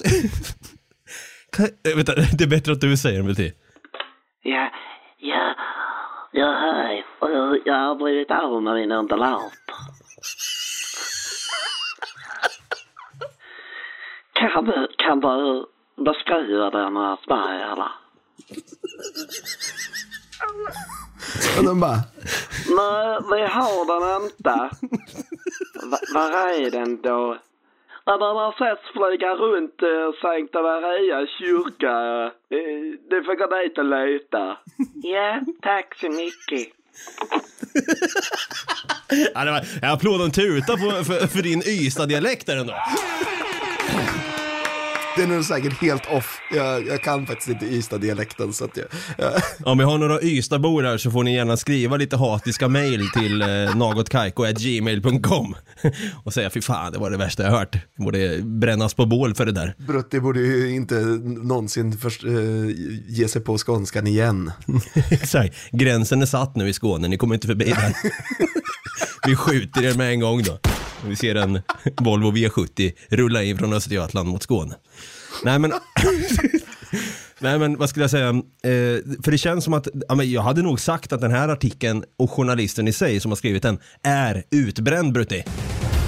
kan, 1.51 1.65
äh, 1.65 1.95
vänta, 1.95 2.15
det 2.37 2.43
är 2.43 2.47
bättre 2.47 2.71
att 2.71 2.81
du 2.81 2.97
säger 2.97 3.21
det, 3.21 3.27
Betty. 3.27 3.51
Ja, 4.43 4.69
ja, 6.35 6.51
hej. 6.51 7.05
Och 7.19 7.29
Jag 7.65 7.75
har 7.75 7.95
blivit 7.95 8.31
av 8.31 8.63
med 8.63 8.73
min 8.73 8.91
undulat. 8.91 9.41
Kan 14.33 14.65
du, 14.65 14.87
kan 14.97 15.19
du 15.19 15.65
beskriva 16.03 16.69
den 16.69 16.95
hos 16.95 17.27
mig 17.27 17.61
eller? 17.61 17.91
Och 21.57 21.63
de 21.65 21.79
bara, 21.79 21.99
Nej, 22.67 23.19
vi 23.31 23.41
har 23.45 23.85
den 23.85 24.23
inte. 24.25 24.69
Va- 25.91 25.99
Var 26.13 26.49
är 26.49 26.71
den 26.71 27.01
då? 27.01 27.37
Ja, 28.07 28.11
den 28.17 28.35
har 28.37 28.51
setts 28.51 28.87
flyga 28.93 29.29
runt 29.35 29.81
eh, 29.81 30.09
Sankta 30.21 30.61
Maria 30.61 31.27
kyrka. 31.39 31.95
Eh, 32.55 32.99
Du 33.09 33.23
får 33.23 33.35
gå 33.35 33.47
dit 33.59 33.77
och 33.77 33.85
leta. 33.85 34.57
Ja, 35.13 35.39
tack 35.61 35.95
så 35.99 36.09
mycket. 36.09 36.73
Ja, 39.33 39.45
det 39.45 39.51
var, 39.51 39.61
jag 39.81 39.91
applåder 39.91 40.25
en 40.25 40.31
tuta 40.31 40.73
på, 40.73 41.03
för, 41.03 41.27
för 41.27 41.41
din 41.43 41.61
Ystad-dialekt 41.65 42.45
där 42.47 42.57
ändå. 42.57 42.73
Den 45.15 45.31
är 45.31 45.41
säkert 45.41 45.81
helt 45.81 46.05
off. 46.11 46.39
Jag, 46.51 46.87
jag 46.87 47.01
kan 47.01 47.25
faktiskt 47.25 47.49
inte 47.49 47.65
Ystad-dialekten 47.65 48.53
så 48.53 48.65
att 48.65 48.77
jag, 48.77 48.85
jag, 49.17 49.31
Om 49.63 49.77
vi 49.77 49.83
har 49.83 49.97
några 49.97 50.21
Ystadbor 50.21 50.83
här 50.83 50.97
så 50.97 51.11
får 51.11 51.23
ni 51.23 51.35
gärna 51.35 51.57
skriva 51.57 51.97
lite 51.97 52.17
hatiska 52.17 52.67
mail 52.67 53.09
till 53.09 53.41
eh, 53.41 53.75
nagotkaiko.gmail.com 53.75 55.55
och 56.23 56.33
säga 56.33 56.49
fy 56.49 56.61
fan 56.61 56.91
det 56.91 56.97
var 56.97 57.11
det 57.11 57.17
värsta 57.17 57.43
jag 57.43 57.51
hört. 57.51 57.71
Det 57.71 58.03
borde 58.03 58.39
brännas 58.41 58.93
på 58.93 59.05
bål 59.05 59.35
för 59.35 59.45
det 59.45 59.51
där. 59.51 59.75
Brutti 59.77 60.19
borde 60.19 60.39
ju 60.39 60.75
inte 60.75 60.95
någonsin 61.25 61.97
först, 61.97 62.23
eh, 62.23 62.31
ge 63.07 63.27
sig 63.27 63.41
på 63.41 63.57
skånskan 63.57 64.07
igen. 64.07 64.51
Exakt, 65.09 65.55
gränsen 65.71 66.21
är 66.21 66.25
satt 66.25 66.55
nu 66.55 66.69
i 66.69 66.73
Skåne, 66.73 67.07
ni 67.07 67.17
kommer 67.17 67.35
inte 67.35 67.47
förbi 67.47 67.65
där. 67.65 67.95
Vi 69.27 69.35
skjuter 69.35 69.83
er 69.83 69.93
med 69.97 70.09
en 70.11 70.19
gång 70.19 70.43
då. 70.43 70.57
Vi 71.05 71.15
ser 71.15 71.35
en 71.35 71.61
Volvo 72.01 72.31
V70 72.31 72.91
rulla 73.09 73.43
in 73.43 73.57
från 73.57 73.73
Östergötland 73.73 74.29
mot 74.29 74.43
Skåne. 74.43 74.75
Nej 75.43 75.59
men, 75.59 75.73
nej 77.39 77.59
men 77.59 77.77
vad 77.77 77.89
skulle 77.89 78.03
jag 78.03 78.11
säga, 78.11 78.29
eh, 78.29 78.33
för 79.23 79.31
det 79.31 79.37
känns 79.37 79.63
som 79.63 79.73
att, 79.73 79.87
ja, 80.07 80.15
men 80.15 80.31
jag 80.31 80.41
hade 80.41 80.61
nog 80.61 80.79
sagt 80.79 81.13
att 81.13 81.21
den 81.21 81.31
här 81.31 81.49
artikeln 81.49 82.03
och 82.17 82.31
journalisten 82.31 82.87
i 82.87 82.93
sig 82.93 83.19
som 83.19 83.31
har 83.31 83.35
skrivit 83.35 83.63
den 83.63 83.79
är 84.03 84.43
utbränd 84.51 85.13
Brutti. 85.13 85.43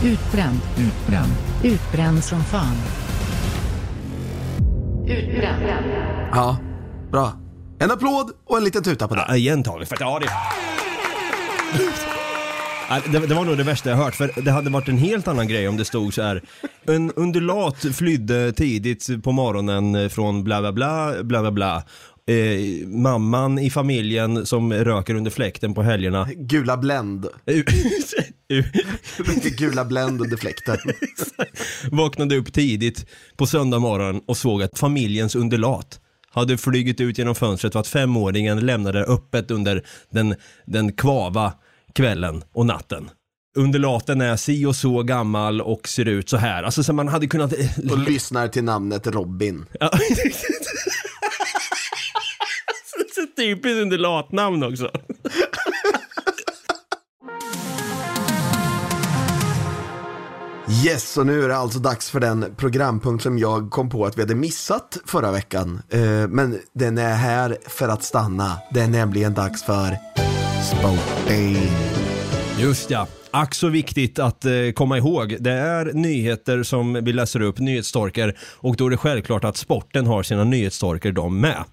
Utbränd, 0.03 0.59
utbränd, 0.77 1.31
utbränd 1.63 2.23
som 2.23 2.43
fan. 2.43 2.75
Utbränd. 5.07 5.63
Ja, 6.31 6.57
bra. 7.11 7.33
En 7.79 7.91
applåd 7.91 8.31
och 8.45 8.57
en 8.57 8.63
liten 8.63 8.83
tuta 8.83 9.07
på 9.07 9.15
det. 9.15 9.25
Ja, 9.27 9.35
igen 9.35 9.63
taget, 9.63 9.89
för 9.89 9.97
ja 9.99 10.19
det... 10.19 10.25
Ja, 10.25 10.41
Det, 11.77 12.16
det 13.11 13.33
var 13.33 13.45
nog 13.45 13.57
det 13.57 13.63
värsta 13.63 13.89
jag 13.89 13.97
hört, 13.97 14.15
för 14.15 14.41
det 14.41 14.51
hade 14.51 14.69
varit 14.69 14.87
en 14.87 14.97
helt 14.97 15.27
annan 15.27 15.47
grej 15.47 15.67
om 15.67 15.77
det 15.77 15.85
stod 15.85 16.13
så 16.13 16.21
här. 16.21 16.41
En 16.85 17.11
undulat 17.11 17.85
flydde 17.95 18.53
tidigt 18.53 19.23
på 19.23 19.31
morgonen 19.31 20.09
från 20.09 20.43
bla 20.43 20.61
bla 20.61 20.71
bla, 20.71 21.23
bla 21.23 21.41
bla 21.41 21.51
bla. 21.51 21.83
Eh, 22.29 22.87
mamman 22.87 23.59
i 23.59 23.69
familjen 23.69 24.45
som 24.45 24.73
röker 24.73 25.15
under 25.15 25.31
fläkten 25.31 25.73
på 25.73 25.83
helgerna. 25.83 26.27
Gula 26.35 26.77
Blend. 26.77 27.27
Gula 29.57 29.85
Blend 29.85 30.21
under 30.21 30.37
fläkten. 30.37 30.77
Vaknade 31.91 32.37
upp 32.37 32.53
tidigt 32.53 33.05
på 33.37 33.47
söndag 33.47 33.79
morgon 33.79 34.21
och 34.27 34.37
såg 34.37 34.63
att 34.63 34.79
familjens 34.79 35.35
undulat 35.35 35.99
hade 36.29 36.57
flugit 36.57 37.01
ut 37.01 37.17
genom 37.17 37.35
fönstret 37.35 37.75
och 37.75 37.81
att 37.81 37.87
femåringen 37.87 38.59
lämnade 38.59 38.99
det 38.99 39.05
öppet 39.05 39.51
under 39.51 39.83
den, 40.09 40.35
den 40.65 40.93
kvava 40.93 41.53
kvällen 41.97 42.43
och 42.53 42.65
natten. 42.65 43.09
Undulaten 43.57 44.21
är 44.21 44.35
si 44.35 44.65
och 44.65 44.75
så 44.75 45.03
gammal 45.03 45.61
och 45.61 45.87
ser 45.87 46.05
ut 46.05 46.29
så 46.29 46.37
här. 46.37 46.63
Alltså 46.63 46.83
så 46.83 46.93
man 46.93 47.07
hade 47.07 47.27
kunnat... 47.27 47.53
Och 47.91 47.97
lyssnar 47.97 48.47
till 48.47 48.63
namnet 48.63 49.07
Robin. 49.07 49.65
Ja. 49.79 49.91
så 53.15 53.25
typiskt 53.37 53.81
undulatnamn 53.81 54.63
också. 54.63 54.91
Yes, 60.85 61.17
och 61.17 61.25
nu 61.25 61.43
är 61.43 61.47
det 61.47 61.57
alltså 61.57 61.79
dags 61.79 62.09
för 62.09 62.19
den 62.19 62.55
programpunkt 62.57 63.23
som 63.23 63.39
jag 63.39 63.71
kom 63.71 63.89
på 63.89 64.05
att 64.05 64.17
vi 64.17 64.21
hade 64.21 64.35
missat 64.35 64.97
förra 65.05 65.31
veckan. 65.31 65.81
Eh, 65.89 66.27
men 66.29 66.59
den 66.73 66.97
är 66.97 67.15
här 67.15 67.57
för 67.67 67.87
att 67.87 68.03
stanna. 68.03 68.57
Det 68.73 68.81
är 68.81 68.87
nämligen 68.87 69.33
dags 69.33 69.63
för 69.63 69.97
Sporting. 70.63 71.55
Just 72.59 72.89
ja. 72.89 73.07
Ack 73.31 73.55
så 73.55 73.69
viktigt 73.69 74.19
att 74.19 74.45
eh, 74.45 74.51
komma 74.75 74.97
ihåg. 74.97 75.37
Det 75.39 75.51
är 75.51 75.93
nyheter 75.93 76.63
som 76.63 76.93
vi 76.93 77.13
läser 77.13 77.41
upp, 77.41 77.59
nyhetsstorkar 77.59 78.37
och 78.41 78.75
då 78.75 78.85
är 78.85 78.89
det 78.89 78.97
självklart 78.97 79.43
att 79.43 79.57
sporten 79.57 80.07
har 80.07 80.23
sina 80.23 80.43
nyhetsstorkar 80.43 81.11
de 81.11 81.41
med. 81.41 81.63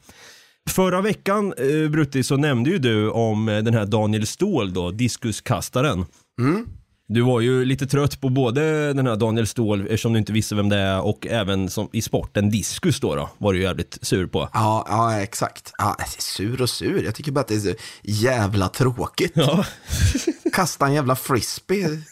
Förra 0.70 1.00
veckan, 1.00 1.54
eh, 1.58 1.90
Brutti, 1.90 2.22
så 2.22 2.36
nämnde 2.36 2.70
ju 2.70 2.78
du 2.78 3.10
om 3.10 3.48
eh, 3.48 3.58
den 3.58 3.74
här 3.74 3.86
Daniel 3.86 4.26
Ståhl 4.26 4.72
då, 4.72 4.90
diskuskastaren. 4.90 6.06
Du 7.06 7.20
var 7.20 7.40
ju 7.40 7.64
lite 7.64 7.86
trött 7.86 8.20
på 8.20 8.28
både 8.28 8.92
den 8.92 9.06
här 9.06 9.16
Daniel 9.16 9.46
Ståhl, 9.46 9.80
eftersom 9.80 10.12
du 10.12 10.18
inte 10.18 10.32
visste 10.32 10.54
vem 10.54 10.68
det 10.68 10.76
är, 10.76 11.00
och 11.00 11.26
även 11.26 11.70
som 11.70 11.88
i 11.92 12.02
sporten 12.02 12.50
diskus 12.50 13.00
då, 13.00 13.14
då 13.14 13.30
var 13.38 13.52
du 13.52 13.62
jävligt 13.62 13.98
sur 14.02 14.26
på. 14.26 14.48
Ja, 14.52 14.86
ja, 14.88 15.20
exakt. 15.20 15.72
Ja, 15.78 15.96
sur 16.18 16.62
och 16.62 16.70
sur. 16.70 17.04
Jag 17.04 17.14
tycker 17.14 17.32
bara 17.32 17.40
att 17.40 17.48
det 17.48 17.54
är 17.54 17.60
så 17.60 17.74
jävla 18.02 18.68
tråkigt. 18.68 19.32
Ja, 19.34 19.64
Kasta 20.52 20.86
en 20.86 20.94
jävla 20.94 21.16
frisbee 21.16 22.02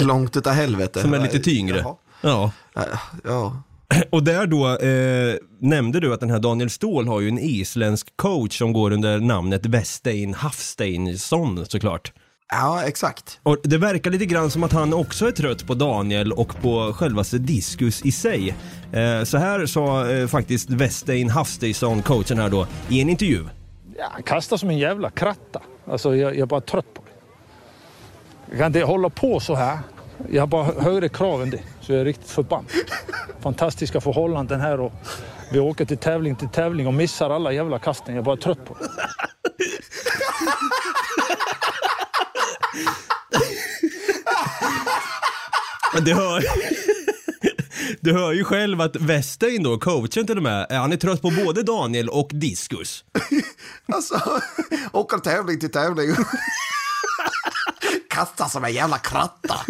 långt 0.00 0.36
utav 0.36 0.52
helvete. 0.52 1.00
som 1.00 1.14
är 1.14 1.18
lite 1.18 1.38
tyngre. 1.38 1.78
Jaha. 1.78 1.96
Ja. 2.20 2.52
Ja, 3.24 3.62
Och 4.10 4.22
där 4.22 4.46
då 4.46 4.78
eh, 4.78 5.36
nämnde 5.60 6.00
du 6.00 6.14
att 6.14 6.20
den 6.20 6.30
här 6.30 6.38
Daniel 6.38 6.70
Ståhl 6.70 7.08
har 7.08 7.20
ju 7.20 7.28
en 7.28 7.38
isländsk 7.38 8.16
coach 8.16 8.58
som 8.58 8.72
går 8.72 8.90
under 8.90 9.20
namnet 9.20 9.66
Westein 9.66 10.34
Hafsteinsson 10.34 11.66
såklart. 11.66 12.12
Ja 12.50 12.84
exakt. 12.84 13.40
Och 13.42 13.56
det 13.62 13.78
verkar 13.78 14.10
lite 14.10 14.26
grann 14.26 14.50
som 14.50 14.64
att 14.64 14.72
han 14.72 14.94
också 14.94 15.26
är 15.26 15.32
trött 15.32 15.66
på 15.66 15.74
Daniel 15.74 16.32
och 16.32 16.62
på 16.62 16.92
självaste 16.92 17.38
diskus 17.38 18.02
i 18.02 18.12
sig. 18.12 18.54
Eh, 18.92 19.24
så 19.24 19.38
här 19.38 19.66
sa 19.66 20.10
eh, 20.10 20.26
faktiskt 20.26 20.70
Westein 20.70 21.30
Hafsteinsson, 21.30 22.02
coachen 22.02 22.38
här 22.38 22.48
då, 22.48 22.66
i 22.88 23.00
en 23.00 23.08
intervju. 23.08 23.44
Ja, 23.98 24.08
han 24.10 24.22
kastar 24.22 24.56
som 24.56 24.70
en 24.70 24.78
jävla 24.78 25.10
kratta. 25.10 25.62
Alltså, 25.86 26.16
jag, 26.16 26.30
jag 26.32 26.40
är 26.40 26.46
bara 26.46 26.60
trött 26.60 26.94
på 26.94 27.02
det. 27.06 27.12
Jag 28.50 28.58
kan 28.58 28.66
inte 28.66 28.82
hålla 28.82 29.10
på 29.10 29.40
så 29.40 29.54
här. 29.54 29.78
Jag 30.30 30.42
har 30.42 30.46
bara 30.46 30.64
högre 30.64 31.08
krav 31.08 31.42
än 31.42 31.50
det. 31.50 31.60
Så 31.80 31.92
jag 31.92 32.00
är 32.00 32.04
riktigt 32.04 32.30
förbannad. 32.30 32.70
Fantastiska 33.40 34.00
förhållanden 34.00 34.60
här 34.60 34.80
och 34.80 34.92
vi 35.52 35.58
åker 35.58 35.84
till 35.84 35.98
tävling 35.98 36.36
till 36.36 36.48
tävling 36.48 36.86
och 36.86 36.94
missar 36.94 37.30
alla 37.30 37.52
jävla 37.52 37.78
kasten. 37.78 38.14
Jag 38.14 38.22
är 38.22 38.24
bara 38.24 38.36
trött 38.36 38.64
på 38.64 38.74
det. 38.74 38.88
du 46.04 46.14
hör, 46.14 46.44
du 48.00 48.12
hör 48.12 48.32
ju 48.32 48.44
själv 48.44 48.80
att 48.80 48.96
Westein 48.96 49.62
då, 49.62 49.78
coachen 49.78 50.26
till 50.26 50.36
och 50.36 50.42
med, 50.42 50.66
han 50.70 50.92
är 50.92 50.96
trött 50.96 51.22
på 51.22 51.30
både 51.44 51.62
Daniel 51.62 52.08
och 52.08 52.30
diskus. 52.32 53.04
Alltså, 53.92 54.40
åker 54.92 55.18
tävling 55.18 55.60
till 55.60 55.70
tävling. 55.70 56.14
kastar 58.08 58.48
som 58.48 58.64
en 58.64 58.72
jävla 58.72 58.98
kratta. 58.98 59.54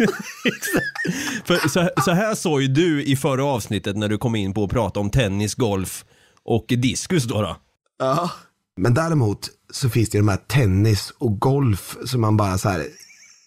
För 1.45 1.67
så, 1.69 1.89
så 2.05 2.11
här 2.11 2.35
såg 2.35 2.61
ju 2.61 2.67
du 2.67 3.03
i 3.03 3.15
förra 3.15 3.45
avsnittet 3.45 3.97
när 3.97 4.07
du 4.07 4.17
kom 4.17 4.35
in 4.35 4.53
på 4.53 4.63
att 4.63 4.69
prata 4.69 4.99
om 4.99 5.09
tennis, 5.09 5.55
golf 5.55 6.05
och 6.43 6.65
diskus 6.67 7.23
då. 7.23 7.41
då. 7.41 7.57
Ja. 7.99 8.31
Men 8.77 8.93
däremot 8.93 9.49
så 9.71 9.89
finns 9.89 10.09
det 10.09 10.17
ju 10.17 10.21
de 10.21 10.29
här 10.29 10.37
tennis 10.47 11.13
och 11.17 11.39
golf 11.39 11.97
som 12.05 12.21
man 12.21 12.37
bara 12.37 12.57
så 12.57 12.69
här. 12.69 12.87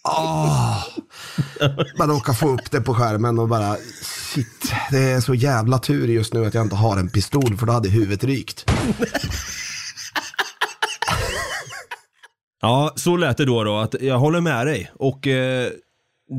Ah. 0.04 0.82
Oh. 1.60 1.84
Man 1.98 2.10
råkar 2.10 2.32
få 2.32 2.48
upp 2.48 2.70
det 2.70 2.80
på 2.80 2.94
skärmen 2.94 3.38
och 3.38 3.48
bara 3.48 3.76
shit, 4.02 4.72
det 4.90 4.98
är 4.98 5.20
så 5.20 5.34
jävla 5.34 5.78
tur 5.78 6.08
just 6.08 6.34
nu 6.34 6.46
att 6.46 6.54
jag 6.54 6.64
inte 6.64 6.76
har 6.76 6.96
en 6.96 7.10
pistol 7.10 7.56
för 7.56 7.66
då 7.66 7.72
hade 7.72 7.88
huvudet 7.88 8.24
rykt. 8.24 8.70
Ja, 12.60 12.92
så 12.96 13.16
lät 13.16 13.36
det 13.36 13.44
då, 13.44 13.64
då 13.64 13.76
att 13.78 13.94
jag 14.00 14.18
håller 14.18 14.40
med 14.40 14.66
dig. 14.66 14.92
Och 14.94 15.26
eh, 15.26 15.70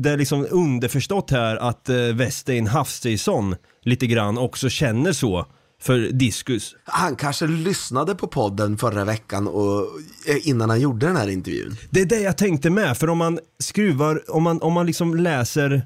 det 0.02 0.10
är 0.10 0.16
liksom 0.16 0.46
underförstått 0.50 1.30
här 1.30 1.56
att 1.56 1.88
eh, 1.88 1.96
Westin 1.96 2.66
Hafsteinsson 2.66 3.56
lite 3.82 4.06
grann 4.06 4.38
också 4.38 4.68
känner 4.68 5.12
så 5.12 5.46
för 5.84 5.98
diskus. 5.98 6.76
Han 6.84 7.16
kanske 7.16 7.46
lyssnade 7.46 8.14
på 8.14 8.26
podden 8.26 8.78
förra 8.78 9.04
veckan 9.04 9.48
och, 9.48 9.80
eh, 10.26 10.48
innan 10.48 10.70
han 10.70 10.80
gjorde 10.80 11.06
den 11.06 11.16
här 11.16 11.28
intervjun. 11.28 11.76
Det 11.90 12.00
är 12.00 12.06
det 12.06 12.20
jag 12.20 12.38
tänkte 12.38 12.70
med, 12.70 12.98
för 12.98 13.10
om 13.10 13.18
man 13.18 13.38
skruvar, 13.58 14.30
om 14.30 14.42
man, 14.42 14.62
om 14.62 14.72
man 14.72 14.86
liksom 14.86 15.14
läser 15.14 15.82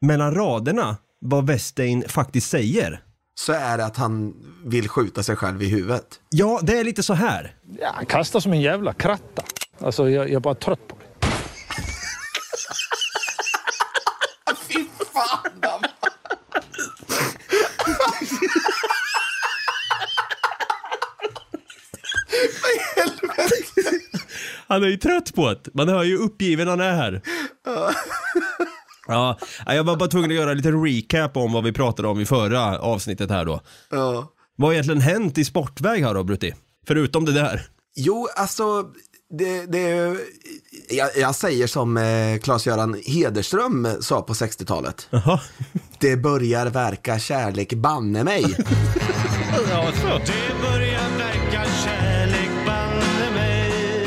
mellan 0.00 0.34
raderna 0.34 0.96
vad 1.20 1.46
Westein 1.46 2.04
faktiskt 2.08 2.50
säger. 2.50 3.02
Så 3.34 3.52
är 3.52 3.78
det 3.78 3.84
att 3.84 3.96
han 3.96 4.34
vill 4.64 4.88
skjuta 4.88 5.22
sig 5.22 5.36
själv 5.36 5.62
i 5.62 5.68
huvudet. 5.68 6.20
Ja, 6.30 6.60
det 6.62 6.78
är 6.78 6.84
lite 6.84 7.02
så 7.02 7.14
här. 7.14 7.54
Ja, 7.80 7.90
han 7.94 8.06
kastar 8.06 8.40
som 8.40 8.52
en 8.52 8.60
jävla 8.60 8.92
kratta. 8.92 9.42
Alltså 9.80 10.10
jag, 10.10 10.24
jag 10.24 10.34
är 10.34 10.40
bara 10.40 10.54
trött 10.54 10.88
på 10.88 10.96
Han 24.72 24.82
är 24.82 24.88
ju 24.88 24.96
trött 24.96 25.34
på 25.34 25.48
det. 25.48 25.74
Man 25.74 25.88
hör 25.88 26.02
ju 26.02 26.16
uppgiven 26.16 26.68
han 26.68 26.80
är 26.80 26.92
här. 26.92 27.22
Ja, 29.06 29.38
jag 29.66 29.84
var 29.84 29.96
bara 29.96 30.08
tvungen 30.08 30.30
att 30.30 30.36
göra 30.36 30.50
en 30.50 30.56
liten 30.56 30.84
recap 30.84 31.36
om 31.36 31.52
vad 31.52 31.64
vi 31.64 31.72
pratade 31.72 32.08
om 32.08 32.20
i 32.20 32.26
förra 32.26 32.78
avsnittet 32.78 33.30
här 33.30 33.44
då. 33.44 33.60
Ja. 33.90 34.32
Vad 34.56 34.68
har 34.68 34.72
egentligen 34.72 35.00
hänt 35.00 35.38
i 35.38 35.44
sportväg 35.44 36.04
här 36.04 36.14
då, 36.14 36.24
Brutti? 36.24 36.54
Förutom 36.86 37.24
det 37.24 37.32
där. 37.32 37.66
Jo, 37.96 38.28
alltså, 38.36 38.84
det, 39.38 39.66
det, 39.66 40.16
jag, 40.90 41.10
jag 41.16 41.34
säger 41.34 41.66
som 41.66 41.96
eh, 41.96 42.38
Claes-Göran 42.38 43.02
Hederström 43.06 43.88
sa 44.00 44.22
på 44.22 44.32
60-talet. 44.32 45.08
Jaha. 45.10 45.40
Det 45.98 46.16
börjar 46.16 46.66
verka 46.66 47.18
kärlek 47.18 47.72
banne 47.74 48.24
mig. 48.24 48.44
Ja, 49.70 49.92
så. 50.02 50.18
Det 50.18 50.52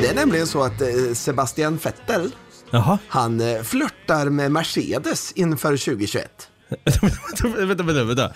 är 0.08 0.16
nämligen 0.16 0.48
så 0.48 0.64
att 0.64 0.82
eh, 0.82 0.88
Sebastian 1.14 1.78
Vettel, 1.78 2.32
Jaha. 2.72 2.98
han 3.08 3.42
eh, 3.42 3.62
flörtar 3.62 4.30
med 4.30 4.52
Mercedes 4.52 5.32
inför 5.32 5.78
2021. 5.78 6.50
vänta, 7.68 7.84
vänta, 7.84 8.04
vänta. 8.04 8.34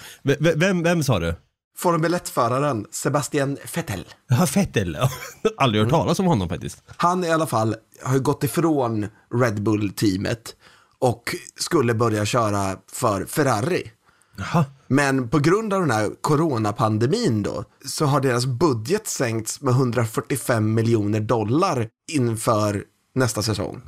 Vem, 0.55 0.83
vem 0.83 1.03
sa 1.03 1.19
du? 1.19 1.35
Formel 1.77 2.13
1-föraren 2.15 2.85
Sebastian 2.91 3.57
Vettel. 3.75 4.05
Ja, 4.29 4.47
Vettel. 4.55 4.97
Aldrig 5.57 5.83
hört 5.83 5.91
talas 5.91 6.19
om 6.19 6.25
honom 6.25 6.49
faktiskt. 6.49 6.83
Han 6.97 7.23
i 7.23 7.31
alla 7.31 7.47
fall 7.47 7.75
har 8.03 8.13
ju 8.13 8.19
gått 8.19 8.43
ifrån 8.43 9.07
Red 9.41 9.63
Bull-teamet 9.63 10.55
och 10.99 11.35
skulle 11.59 11.93
börja 11.93 12.25
köra 12.25 12.77
för 12.91 13.25
Ferrari. 13.25 13.91
Jaha. 14.39 14.65
Men 14.87 15.29
på 15.29 15.39
grund 15.39 15.73
av 15.73 15.81
den 15.81 15.91
här 15.91 16.11
coronapandemin 16.21 17.43
då, 17.43 17.63
så 17.85 18.05
har 18.05 18.21
deras 18.21 18.45
budget 18.45 19.07
sänkts 19.07 19.61
med 19.61 19.71
145 19.71 20.73
miljoner 20.73 21.19
dollar 21.19 21.87
inför 22.11 22.83
nästa 23.15 23.41
säsong. 23.41 23.81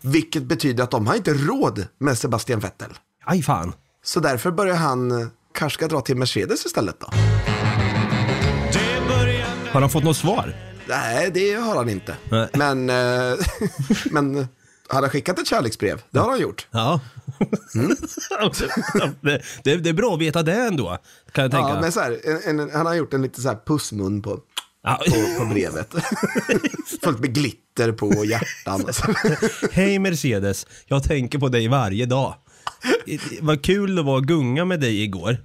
Vilket 0.00 0.42
betyder 0.42 0.84
att 0.84 0.90
de 0.90 1.06
har 1.06 1.14
inte 1.14 1.34
råd 1.34 1.86
med 1.98 2.18
Sebastian 2.18 2.60
Vettel. 2.60 2.90
Aj 3.24 3.42
fan. 3.42 3.72
Så 4.04 4.20
därför 4.20 4.50
börjar 4.50 4.76
han 4.76 5.10
eh, 5.10 5.26
kanske 5.54 5.78
ska 5.78 5.88
dra 5.88 6.00
till 6.00 6.16
Mercedes 6.16 6.66
istället 6.66 7.00
då. 7.00 7.06
Har 9.72 9.80
han 9.80 9.90
fått 9.90 10.04
något 10.04 10.16
svar? 10.16 10.54
Nej, 10.88 11.30
det 11.34 11.54
har 11.54 11.76
han 11.76 11.88
inte. 11.88 12.16
Nej. 12.30 12.48
Men, 12.54 12.90
eh, 12.90 13.38
men 14.10 14.48
han 14.88 15.02
har 15.02 15.10
skickat 15.10 15.38
ett 15.38 15.46
kärleksbrev. 15.46 16.02
Det 16.10 16.18
har 16.18 16.30
han 16.30 16.40
gjort. 16.40 16.66
Ja. 16.70 17.00
det, 19.20 19.42
det, 19.64 19.76
det 19.76 19.88
är 19.88 19.92
bra 19.92 20.14
att 20.14 20.20
veta 20.20 20.42
det 20.42 20.54
ändå, 20.54 20.98
kan 21.32 21.42
jag 21.42 21.50
tänka. 21.52 21.68
Ja, 21.68 21.80
men 21.80 21.92
så 21.92 22.00
här, 22.00 22.20
en, 22.48 22.60
en, 22.60 22.70
han 22.70 22.86
har 22.86 22.94
gjort 22.94 23.14
en 23.14 23.22
lite 23.22 23.40
så 23.40 23.48
här 23.48 23.58
pussmun 23.66 24.22
på, 24.22 24.38
Ja. 24.82 25.00
på, 25.08 25.38
på 25.44 25.46
brevet. 25.46 25.94
Fullt 27.02 27.18
med 27.20 27.34
glitter 27.34 27.92
på 27.92 28.24
hjärtan. 28.24 28.86
Hej 29.72 29.98
Mercedes, 29.98 30.66
jag 30.86 31.02
tänker 31.04 31.38
på 31.38 31.48
dig 31.48 31.68
varje 31.68 32.06
dag. 32.06 32.34
Vad 33.40 33.62
kul 33.64 33.94
det 33.94 34.02
var 34.02 34.18
att 34.18 34.24
gunga 34.24 34.64
med 34.64 34.80
dig 34.80 35.02
igår. 35.02 35.36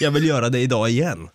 Jag 0.00 0.10
vill 0.10 0.24
göra 0.24 0.48
det 0.48 0.58
idag 0.58 0.90
igen. 0.90 1.28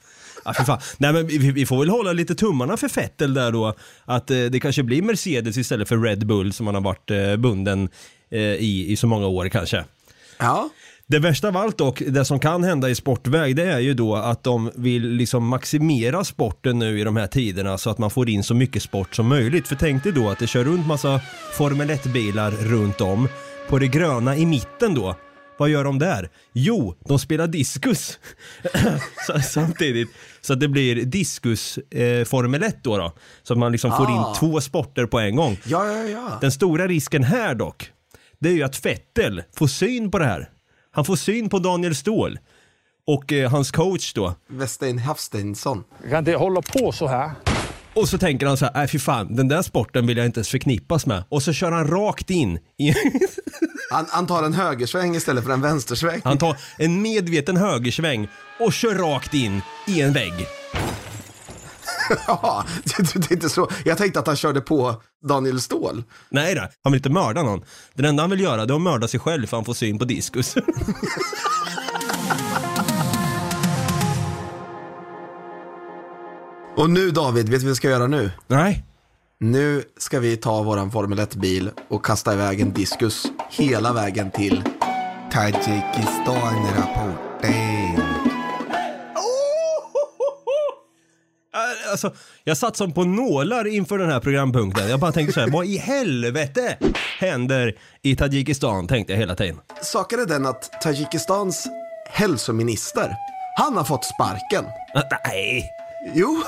Ja, 0.45 0.53
för 0.53 0.63
fan. 0.63 0.79
Nej, 0.97 1.13
men 1.13 1.27
vi, 1.27 1.37
vi 1.51 1.65
får 1.65 1.79
väl 1.79 1.89
hålla 1.89 2.13
lite 2.13 2.35
tummarna 2.35 2.77
för 2.77 2.87
Fettel 2.87 3.33
där 3.33 3.51
då. 3.51 3.73
Att 4.05 4.31
eh, 4.31 4.37
det 4.43 4.59
kanske 4.59 4.83
blir 4.83 5.01
Mercedes 5.01 5.57
istället 5.57 5.87
för 5.87 5.97
Red 5.97 6.27
Bull 6.27 6.53
som 6.53 6.65
han 6.65 6.75
har 6.75 6.81
varit 6.81 7.11
eh, 7.11 7.35
bunden 7.35 7.89
eh, 8.31 8.39
i, 8.41 8.85
i 8.91 8.95
så 8.95 9.07
många 9.07 9.27
år 9.27 9.49
kanske. 9.49 9.83
Ja, 10.39 10.69
Det 11.07 11.19
värsta 11.19 11.47
av 11.47 11.57
allt 11.57 11.77
dock, 11.77 12.01
det 12.07 12.25
som 12.25 12.39
kan 12.39 12.63
hända 12.63 12.89
i 12.89 12.95
sportväg, 12.95 13.55
det 13.55 13.63
är 13.63 13.79
ju 13.79 13.93
då 13.93 14.15
att 14.15 14.43
de 14.43 14.71
vill 14.75 15.09
liksom 15.09 15.47
maximera 15.47 16.23
sporten 16.23 16.79
nu 16.79 16.99
i 16.99 17.03
de 17.03 17.15
här 17.15 17.27
tiderna 17.27 17.77
så 17.77 17.89
att 17.89 17.97
man 17.97 18.09
får 18.09 18.29
in 18.29 18.43
så 18.43 18.53
mycket 18.53 18.83
sport 18.83 19.15
som 19.15 19.27
möjligt. 19.27 19.67
För 19.67 19.75
tänk 19.75 20.03
dig 20.03 20.11
då 20.11 20.29
att 20.29 20.39
det 20.39 20.47
kör 20.47 20.63
runt 20.63 20.87
massa 20.87 21.21
Formel 21.53 21.89
1-bilar 21.89 22.51
runt 22.51 23.01
om. 23.01 23.27
På 23.69 23.79
det 23.79 23.87
gröna 23.87 24.37
i 24.37 24.45
mitten 24.45 24.93
då, 24.95 25.15
vad 25.57 25.69
gör 25.69 25.83
de 25.83 25.99
där? 25.99 26.29
Jo, 26.53 26.95
de 27.07 27.19
spelar 27.19 27.47
diskus 27.47 28.19
samtidigt. 29.53 30.09
Så 30.41 30.53
att 30.53 30.59
det 30.59 30.67
blir 30.67 30.95
diskus 30.95 31.77
eh, 31.77 32.25
Formel 32.25 32.63
1 32.63 32.77
då, 32.83 32.97
då. 32.97 33.11
Så 33.43 33.53
att 33.53 33.59
man 33.59 33.71
liksom 33.71 33.91
får 33.91 34.09
in 34.09 34.17
Ah. 34.17 34.35
två 34.39 34.61
sporter 34.61 35.05
på 35.05 35.19
en 35.19 35.35
gång. 35.35 35.57
ja, 35.65 35.85
ja. 35.91 36.03
ja. 36.03 36.37
Den 36.41 36.51
stora 36.51 36.87
risken 36.87 37.23
här 37.23 37.55
dock, 37.55 37.91
det 38.39 38.49
är 38.49 38.53
ju 38.53 38.63
att 38.63 38.85
Vettel 38.85 39.43
får 39.55 39.67
syn 39.67 40.11
på 40.11 40.19
det 40.19 40.25
här. 40.25 40.49
Han 40.91 41.05
får 41.05 41.15
syn 41.15 41.49
på 41.49 41.59
Daniel 41.59 41.95
Ståhl 41.95 42.39
och 43.07 43.33
eh, 43.33 43.51
hans 43.51 43.71
coach 43.71 44.13
då. 44.13 44.35
Westein 44.49 44.99
Hafsteinsson. 44.99 45.83
Jag 46.01 46.09
kan 46.11 46.19
inte 46.19 46.31
hålla 46.35 46.61
på 46.61 46.91
så 46.91 47.07
här. 47.07 47.31
Och 47.95 48.09
så 48.09 48.17
tänker 48.17 48.47
han 48.47 48.57
så 48.57 48.65
här, 48.65 48.73
nej 48.73 48.87
fy 48.87 48.99
fan, 48.99 49.35
den 49.35 49.47
där 49.47 49.61
sporten 49.61 50.07
vill 50.07 50.17
jag 50.17 50.25
inte 50.25 50.37
ens 50.37 50.49
förknippas 50.49 51.05
med. 51.05 51.23
Och 51.29 51.43
så 51.43 51.53
kör 51.53 51.71
han 51.71 51.87
rakt 51.87 52.29
in 52.29 52.59
i, 52.77 52.93
Han, 53.91 54.05
han 54.09 54.27
tar 54.27 54.43
en 54.43 54.53
högersväng 54.53 55.15
istället 55.15 55.43
för 55.43 55.51
en 55.51 55.61
vänstersväng. 55.61 56.21
han 56.23 56.37
tar 56.37 56.57
en 56.77 57.01
medveten 57.01 57.57
högersväng 57.57 58.27
och 58.59 58.73
kör 58.73 58.95
rakt 58.95 59.33
in 59.33 59.61
i 59.87 60.01
en 60.01 60.13
vägg. 60.13 60.33
Ja, 62.27 62.65
det, 62.85 63.15
är 63.15 63.33
inte 63.33 63.49
så. 63.49 63.69
Jag 63.85 63.97
tänkte 63.97 64.19
att 64.19 64.27
han 64.27 64.35
körde 64.35 64.61
på 64.61 65.01
Daniel 65.27 65.61
Ståhl. 65.61 66.03
Nej 66.29 66.55
då, 66.55 66.61
han 66.83 66.91
vill 66.91 66.99
inte 66.99 67.09
mörda 67.09 67.43
någon. 67.43 67.61
Det 67.93 68.07
enda 68.07 68.23
han 68.23 68.29
vill 68.29 68.39
göra 68.39 68.65
det 68.65 68.73
är 68.73 68.75
att 68.75 68.81
mörda 68.81 69.07
sig 69.07 69.19
själv 69.19 69.47
för 69.47 69.57
han 69.57 69.65
får 69.65 69.73
syn 69.73 69.99
på 69.99 70.05
diskus. 70.05 70.55
Och 76.77 76.89
nu 76.89 77.11
David, 77.11 77.49
vet 77.49 77.59
du 77.59 77.65
vad 77.65 77.69
vi 77.69 77.75
ska 77.75 77.89
göra 77.89 78.07
nu? 78.07 78.31
nej. 78.47 78.83
Nu 79.39 79.83
ska 79.97 80.19
vi 80.19 80.37
ta 80.37 80.63
våran 80.63 80.91
Formel 80.91 81.19
1-bil 81.19 81.69
och 81.89 82.05
kasta 82.05 82.33
iväg 82.33 82.61
en 82.61 82.73
diskus 82.73 83.25
hela 83.49 83.93
vägen 83.93 84.31
till 84.31 84.63
Tadzjikistan-rapporten. 85.31 88.01
Alltså, 91.91 92.13
jag 92.43 92.57
satt 92.57 92.77
som 92.77 92.93
på 92.93 93.03
nålar 93.03 93.67
inför 93.67 93.97
den 93.97 94.09
här 94.09 94.19
programpunkten. 94.19 94.89
Jag 94.89 94.99
bara 94.99 95.11
tänkte 95.11 95.33
så 95.33 95.39
här, 95.39 95.47
vad 95.47 95.65
i 95.65 95.77
helvete 95.77 96.77
händer 97.19 97.77
i 98.01 98.15
Tadzjikistan? 98.15 98.87
Tänkte 98.87 99.13
jag 99.13 99.19
hela 99.19 99.35
tiden. 99.35 99.59
Saken 99.81 100.19
är 100.19 100.25
den 100.25 100.45
att 100.45 100.81
Tadzjikistans 100.81 101.67
hälsominister, 102.09 103.15
han 103.57 103.77
har 103.77 103.83
fått 103.83 104.05
sparken. 104.05 104.65
Nej. 105.25 105.74
Jo, 106.13 106.43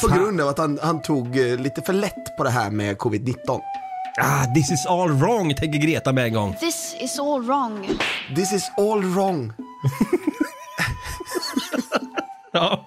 på 0.00 0.08
grund 0.08 0.40
av 0.40 0.48
att 0.48 0.58
han, 0.58 0.78
han 0.82 1.02
tog 1.02 1.38
eh, 1.38 1.56
lite 1.56 1.82
för 1.82 1.92
lätt 1.92 2.36
på 2.36 2.44
det 2.44 2.50
här 2.50 2.70
med 2.70 2.96
covid-19. 2.96 3.60
Ah, 4.20 4.44
this 4.54 4.70
is 4.70 4.86
all 4.86 5.12
wrong, 5.12 5.54
tänker 5.54 5.78
Greta 5.78 6.12
med 6.12 6.24
en 6.24 6.32
gång. 6.32 6.56
This 6.60 6.94
is 7.00 7.18
all 7.18 7.42
wrong. 7.42 7.88
This 8.36 8.52
is 8.52 8.70
all 8.76 9.02
wrong. 9.04 9.52
Ja. 12.52 12.84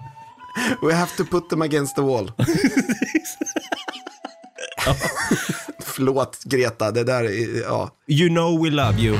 We 0.82 0.94
have 0.94 1.10
to 1.16 1.24
put 1.24 1.48
them 1.50 1.62
against 1.62 1.96
the 1.96 2.02
wall. 2.02 2.32
Förlåt 5.84 6.44
Greta, 6.44 6.90
det 6.90 7.04
där 7.04 7.24
är, 7.24 7.62
ja. 7.62 7.90
You 8.06 8.28
know 8.28 8.62
we 8.64 8.70
love 8.70 8.98
you. 8.98 9.18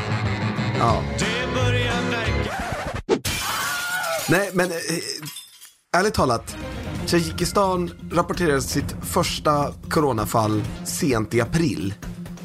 ja. 0.79 1.03
Nej, 4.29 4.51
men 4.53 4.71
eh, 4.71 4.77
ärligt 5.97 6.15
talat. 6.15 6.57
Tadzjikistan 7.11 7.90
rapporterade 8.12 8.62
sitt 8.62 8.96
första 9.03 9.73
coronafall 9.88 10.62
sent 10.85 11.35
i 11.35 11.40
april. 11.40 11.94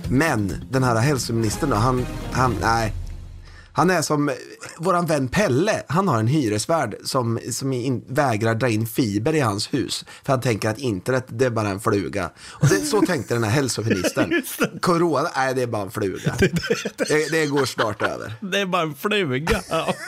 Men 0.10 0.54
den 0.72 0.84
här 0.84 0.96
hälsoministern 0.96 1.70
då, 1.70 1.76
han, 1.76 2.06
han, 2.32 2.56
nej. 2.62 2.94
Han 3.72 3.90
är 3.90 4.02
som 4.02 4.30
eh, 4.30 4.36
våran 4.78 5.06
vän 5.06 5.28
Pelle, 5.28 5.84
han 5.88 6.08
har 6.08 6.20
en 6.20 6.28
hyresvärd 6.28 6.96
som, 7.04 7.40
som 7.52 7.74
in, 7.74 8.04
vägrar 8.08 8.56
dra 8.56 8.70
in 8.70 8.88
fiber 8.88 9.36
i 9.36 9.40
hans 9.40 9.74
hus. 9.74 10.06
För 10.24 10.34
han 10.34 10.42
tänker 10.42 10.70
att 10.70 10.80
internet, 10.80 11.26
det 11.28 11.46
är 11.46 11.50
bara 11.50 11.70
en 11.70 11.80
fluga. 11.80 12.30
Och 12.38 12.68
det, 12.68 12.76
så 12.76 13.02
tänkte 13.02 13.34
den 13.34 13.44
här 13.44 13.52
hälsoministern. 13.52 14.42
Corona, 14.82 15.30
nej 15.36 15.54
det 15.56 15.62
är 15.62 15.68
bara 15.68 15.82
en 15.82 15.92
fluga. 15.92 16.36
Det, 16.98 17.32
det 17.32 17.46
går 17.46 17.66
snart 17.66 18.02
över. 18.02 18.34
Det 18.42 18.60
är 18.60 18.66
bara 18.66 18.82
en 18.82 18.96
fluga. 18.96 19.62
Ja. 19.70 19.94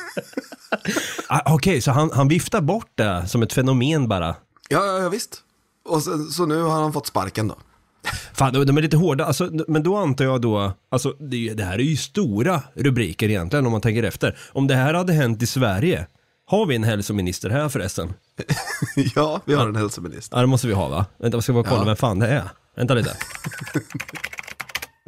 Ah, 1.29 1.53
Okej, 1.53 1.81
så 1.81 1.91
han, 1.91 2.11
han 2.13 2.27
viftar 2.27 2.61
bort 2.61 2.91
det 2.95 3.27
som 3.27 3.43
ett 3.43 3.53
fenomen 3.53 4.07
bara. 4.07 4.35
Ja, 4.69 4.99
ja, 4.99 5.09
visst. 5.09 5.43
Och 5.85 6.03
så, 6.03 6.17
så 6.23 6.45
nu 6.45 6.61
har 6.61 6.81
han 6.81 6.93
fått 6.93 7.07
sparken 7.07 7.47
då. 7.47 7.55
Fan, 8.33 8.53
de 8.65 8.77
är 8.77 8.81
lite 8.81 8.97
hårda. 8.97 9.25
Alltså, 9.25 9.49
men 9.67 9.83
då 9.83 9.97
antar 9.97 10.25
jag 10.25 10.41
då, 10.41 10.73
alltså 10.89 11.09
det, 11.19 11.53
det 11.53 11.63
här 11.63 11.73
är 11.73 11.83
ju 11.83 11.97
stora 11.97 12.61
rubriker 12.73 13.29
egentligen 13.29 13.65
om 13.65 13.71
man 13.71 13.81
tänker 13.81 14.03
efter. 14.03 14.37
Om 14.51 14.67
det 14.67 14.75
här 14.75 14.93
hade 14.93 15.13
hänt 15.13 15.43
i 15.43 15.47
Sverige, 15.47 16.07
har 16.45 16.65
vi 16.65 16.75
en 16.75 16.83
hälsominister 16.83 17.49
här 17.49 17.69
förresten? 17.69 18.13
ja, 19.15 19.41
vi 19.45 19.53
har 19.53 19.67
en 19.67 19.75
hälsominister. 19.75 20.37
Ja, 20.37 20.41
det 20.41 20.47
måste 20.47 20.67
vi 20.67 20.73
ha 20.73 20.87
va? 20.87 21.05
Vänta, 21.17 21.35
jag 21.35 21.43
ska 21.43 21.53
bara 21.53 21.63
kolla 21.63 21.81
Ja. 21.81 21.85
vem 21.85 21.95
fan 21.95 22.19
det 22.19 22.27
är. 22.27 22.43
Vänta 22.75 22.93
lite. 22.93 23.11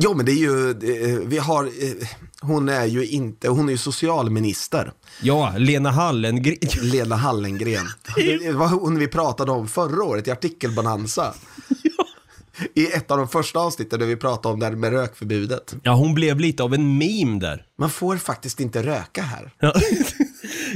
Jo, 0.01 0.13
men 0.13 0.25
det 0.25 0.31
är 0.31 0.35
ju, 0.35 0.69
eh, 0.69 1.19
vi 1.27 1.37
har, 1.37 1.63
eh, 1.65 2.07
hon 2.41 2.69
är 2.69 2.85
ju 2.85 3.05
inte, 3.07 3.49
hon 3.49 3.67
är 3.67 3.71
ju 3.71 3.77
socialminister. 3.77 4.91
Ja, 5.21 5.53
Lena 5.57 5.91
Hallengren. 5.91 6.57
Lena 6.81 7.15
Hallengren. 7.15 7.85
Det 8.15 8.51
var 8.51 8.67
hon 8.67 8.99
vi 8.99 9.07
pratade 9.07 9.51
om 9.51 9.67
förra 9.67 10.03
året 10.03 10.27
i 10.27 10.31
artikelbonanza. 10.31 11.33
I 12.73 12.85
ett 12.85 13.11
av 13.11 13.17
de 13.17 13.27
första 13.27 13.59
avsnitten 13.59 13.99
där 13.99 14.05
vi 14.05 14.15
pratade 14.15 14.53
om 14.53 14.59
det 14.59 14.65
här 14.65 14.73
med 14.73 14.91
rökförbudet. 14.91 15.75
Ja, 15.83 15.93
hon 15.93 16.13
blev 16.13 16.39
lite 16.39 16.63
av 16.63 16.73
en 16.73 16.97
meme 16.97 17.39
där. 17.39 17.65
Man 17.77 17.89
får 17.89 18.17
faktiskt 18.17 18.59
inte 18.59 18.83
röka 18.83 19.21
här. 19.21 19.51
Ja. 19.59 19.73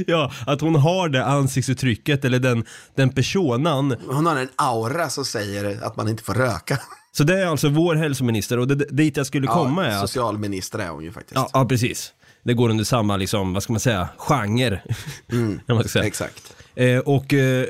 ja, 0.06 0.32
att 0.46 0.60
hon 0.60 0.74
har 0.74 1.08
det 1.08 1.24
ansiktsuttrycket 1.24 2.24
eller 2.24 2.38
den, 2.38 2.64
den 2.94 3.10
personan. 3.10 3.96
Hon 4.06 4.26
har 4.26 4.36
en 4.36 4.48
aura 4.56 5.10
som 5.10 5.24
säger 5.24 5.84
att 5.84 5.96
man 5.96 6.08
inte 6.08 6.22
får 6.22 6.34
röka. 6.34 6.78
Så 7.16 7.24
det 7.24 7.40
är 7.40 7.46
alltså 7.46 7.68
vår 7.68 7.94
hälsominister 7.94 8.58
och 8.58 8.68
det, 8.68 8.74
dit 8.74 9.16
jag 9.16 9.26
skulle 9.26 9.46
komma 9.46 9.86
är 9.86 9.90
att... 9.90 10.00
socialminister 10.00 10.78
är 10.78 10.88
hon 10.88 11.04
ju 11.04 11.12
faktiskt. 11.12 11.34
Ja, 11.34 11.50
ja, 11.52 11.64
precis. 11.64 12.12
Det 12.42 12.54
går 12.54 12.68
under 12.68 12.84
samma, 12.84 13.16
liksom, 13.16 13.52
vad 13.52 13.62
ska 13.62 13.72
man 13.72 13.80
säga, 13.80 14.08
genre. 14.16 14.82
Vad 15.66 15.76
man 15.76 15.88
säga. 15.88 16.04
Exakt. 16.04 16.56
Eh, 16.74 16.98
och 16.98 17.34
eh, 17.34 17.66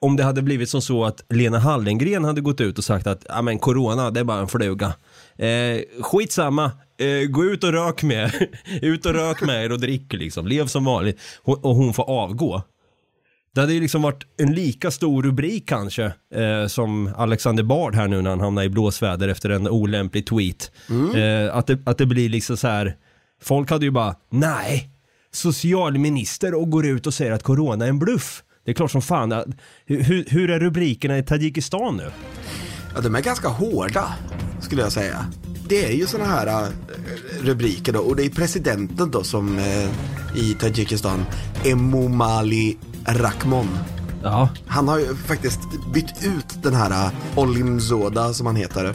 om 0.00 0.16
det 0.16 0.24
hade 0.24 0.42
blivit 0.42 0.70
som 0.70 0.82
så 0.82 1.04
att 1.04 1.24
Lena 1.28 1.58
Hallengren 1.58 2.24
hade 2.24 2.40
gått 2.40 2.60
ut 2.60 2.78
och 2.78 2.84
sagt 2.84 3.06
att 3.06 3.26
ja 3.28 3.42
men 3.42 3.58
corona, 3.58 4.10
det 4.10 4.20
är 4.20 4.24
bara 4.24 4.40
en 4.40 4.48
fluga. 4.48 4.92
Eh, 5.36 6.02
skitsamma, 6.02 6.70
eh, 6.98 7.28
gå 7.28 7.44
ut 7.44 7.64
och 7.64 7.72
rök 7.72 8.02
med 8.02 8.48
Ut 8.82 9.06
och 9.06 9.14
rök 9.14 9.40
med 9.40 9.64
er 9.64 9.72
och 9.72 9.80
drick 9.80 10.12
liksom, 10.12 10.46
lev 10.46 10.66
som 10.66 10.84
vanligt. 10.84 11.20
Hon, 11.42 11.56
och 11.62 11.74
hon 11.74 11.94
får 11.94 12.10
avgå. 12.10 12.62
Det 13.58 13.62
hade 13.62 13.72
ju 13.74 13.80
liksom 13.80 14.02
varit 14.02 14.24
en 14.40 14.54
lika 14.54 14.90
stor 14.90 15.22
rubrik 15.22 15.68
kanske 15.68 16.04
eh, 16.34 16.66
som 16.66 17.14
Alexander 17.16 17.62
Bard 17.62 17.94
här 17.94 18.08
nu 18.08 18.22
när 18.22 18.30
han 18.30 18.40
hamnar 18.40 18.62
i 18.62 18.68
blåsväder 18.68 19.28
efter 19.28 19.50
en 19.50 19.68
olämplig 19.68 20.26
tweet. 20.26 20.70
Eh, 21.16 21.56
att, 21.56 21.66
det, 21.66 21.78
att 21.86 21.98
det 21.98 22.06
blir 22.06 22.28
liksom 22.28 22.56
så 22.56 22.68
här, 22.68 22.96
folk 23.42 23.70
hade 23.70 23.84
ju 23.84 23.90
bara, 23.90 24.14
nej, 24.30 24.90
socialminister 25.32 26.54
och 26.54 26.70
går 26.70 26.86
ut 26.86 27.06
och 27.06 27.14
säger 27.14 27.32
att 27.32 27.42
corona 27.42 27.84
är 27.84 27.88
en 27.88 27.98
bluff. 27.98 28.42
Det 28.64 28.70
är 28.70 28.74
klart 28.74 28.90
som 28.90 29.02
fan, 29.02 29.32
att- 29.32 29.46
hur, 29.86 30.02
hur- 30.02 30.24
hur 30.28 30.50
är 30.50 30.60
rubrikerna 30.60 31.18
i 31.18 31.22
Tadzjikistan 31.22 31.96
nu? 31.96 32.10
Ja, 32.94 33.00
de 33.00 33.14
är 33.14 33.20
ganska 33.20 33.48
hårda, 33.48 34.14
skulle 34.60 34.82
jag 34.82 34.92
säga. 34.92 35.26
Det 35.68 35.84
är 35.84 35.92
ju 35.92 36.06
sådana 36.06 36.30
här 36.30 36.46
äh, 36.46 36.68
rubriker 37.40 37.92
då, 37.92 38.00
och 38.00 38.16
det 38.16 38.24
är 38.24 38.30
presidenten 38.30 39.10
då 39.10 39.24
som 39.24 39.58
äh, 39.58 39.88
i 40.34 40.54
Tadzjikistan, 40.60 41.24
Emomali 41.64 42.78
Rahmon. 43.06 43.68
Ja. 44.22 44.48
Han 44.66 44.88
har 44.88 44.98
ju 44.98 45.14
faktiskt 45.14 45.60
bytt 45.94 46.24
ut 46.24 46.62
den 46.62 46.74
här 46.74 46.90
äh, 46.90 47.12
Olimzoda, 47.38 48.32
som 48.32 48.46
han 48.46 48.56
heter, 48.56 48.94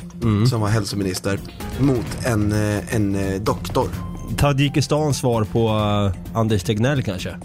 som 0.49 0.61
var 0.61 0.69
hälsominister, 0.69 1.39
mot 1.79 2.25
en, 2.25 2.51
en 2.89 3.43
doktor. 3.43 3.87
Tadzjikistans 4.37 5.17
svar 5.17 5.43
på 5.43 5.69
Anders 6.33 6.63
Tegnell 6.63 7.03
kanske? 7.03 7.37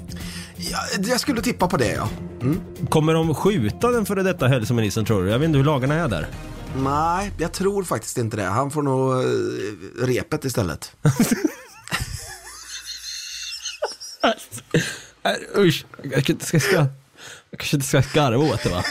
Ja, 0.57 0.79
jag 1.09 1.21
skulle 1.21 1.43
tippa 1.43 1.69
på 1.69 1.77
det, 1.77 1.93
ja. 1.93 2.09
Mm. 2.41 2.61
Kommer 2.89 3.15
de 3.15 3.35
skjuta 3.35 3.91
den 3.91 4.07
före 4.07 4.23
detta 4.23 4.49
hälsoministern 4.49 5.05
tror 5.05 5.25
du? 5.25 5.31
Jag 5.31 5.39
vet 5.39 5.47
inte 5.47 5.59
hur 5.59 5.65
lagarna 5.65 5.95
är 5.95 6.09
där. 6.09 6.29
Nej, 6.77 7.33
jag 7.39 7.53
tror 7.53 7.85
faktiskt 7.85 8.19
inte 8.19 8.37
det. 8.37 8.43
Han 8.43 8.71
får 8.71 8.83
nog 8.83 9.13
äh, 9.13 9.27
repet 10.07 10.45
istället. 10.45 10.93
Usch, 15.57 15.87
jag 16.03 16.13
kanske 16.13 16.33
inte 16.33 16.47
ska, 16.47 16.61
ska, 16.61 16.77
jag 17.51 17.59
kanske 17.59 17.77
inte 17.77 17.87
ska 17.87 18.03
garva 18.15 18.45
åt 18.45 18.63
det 18.63 18.69
va? 18.69 18.85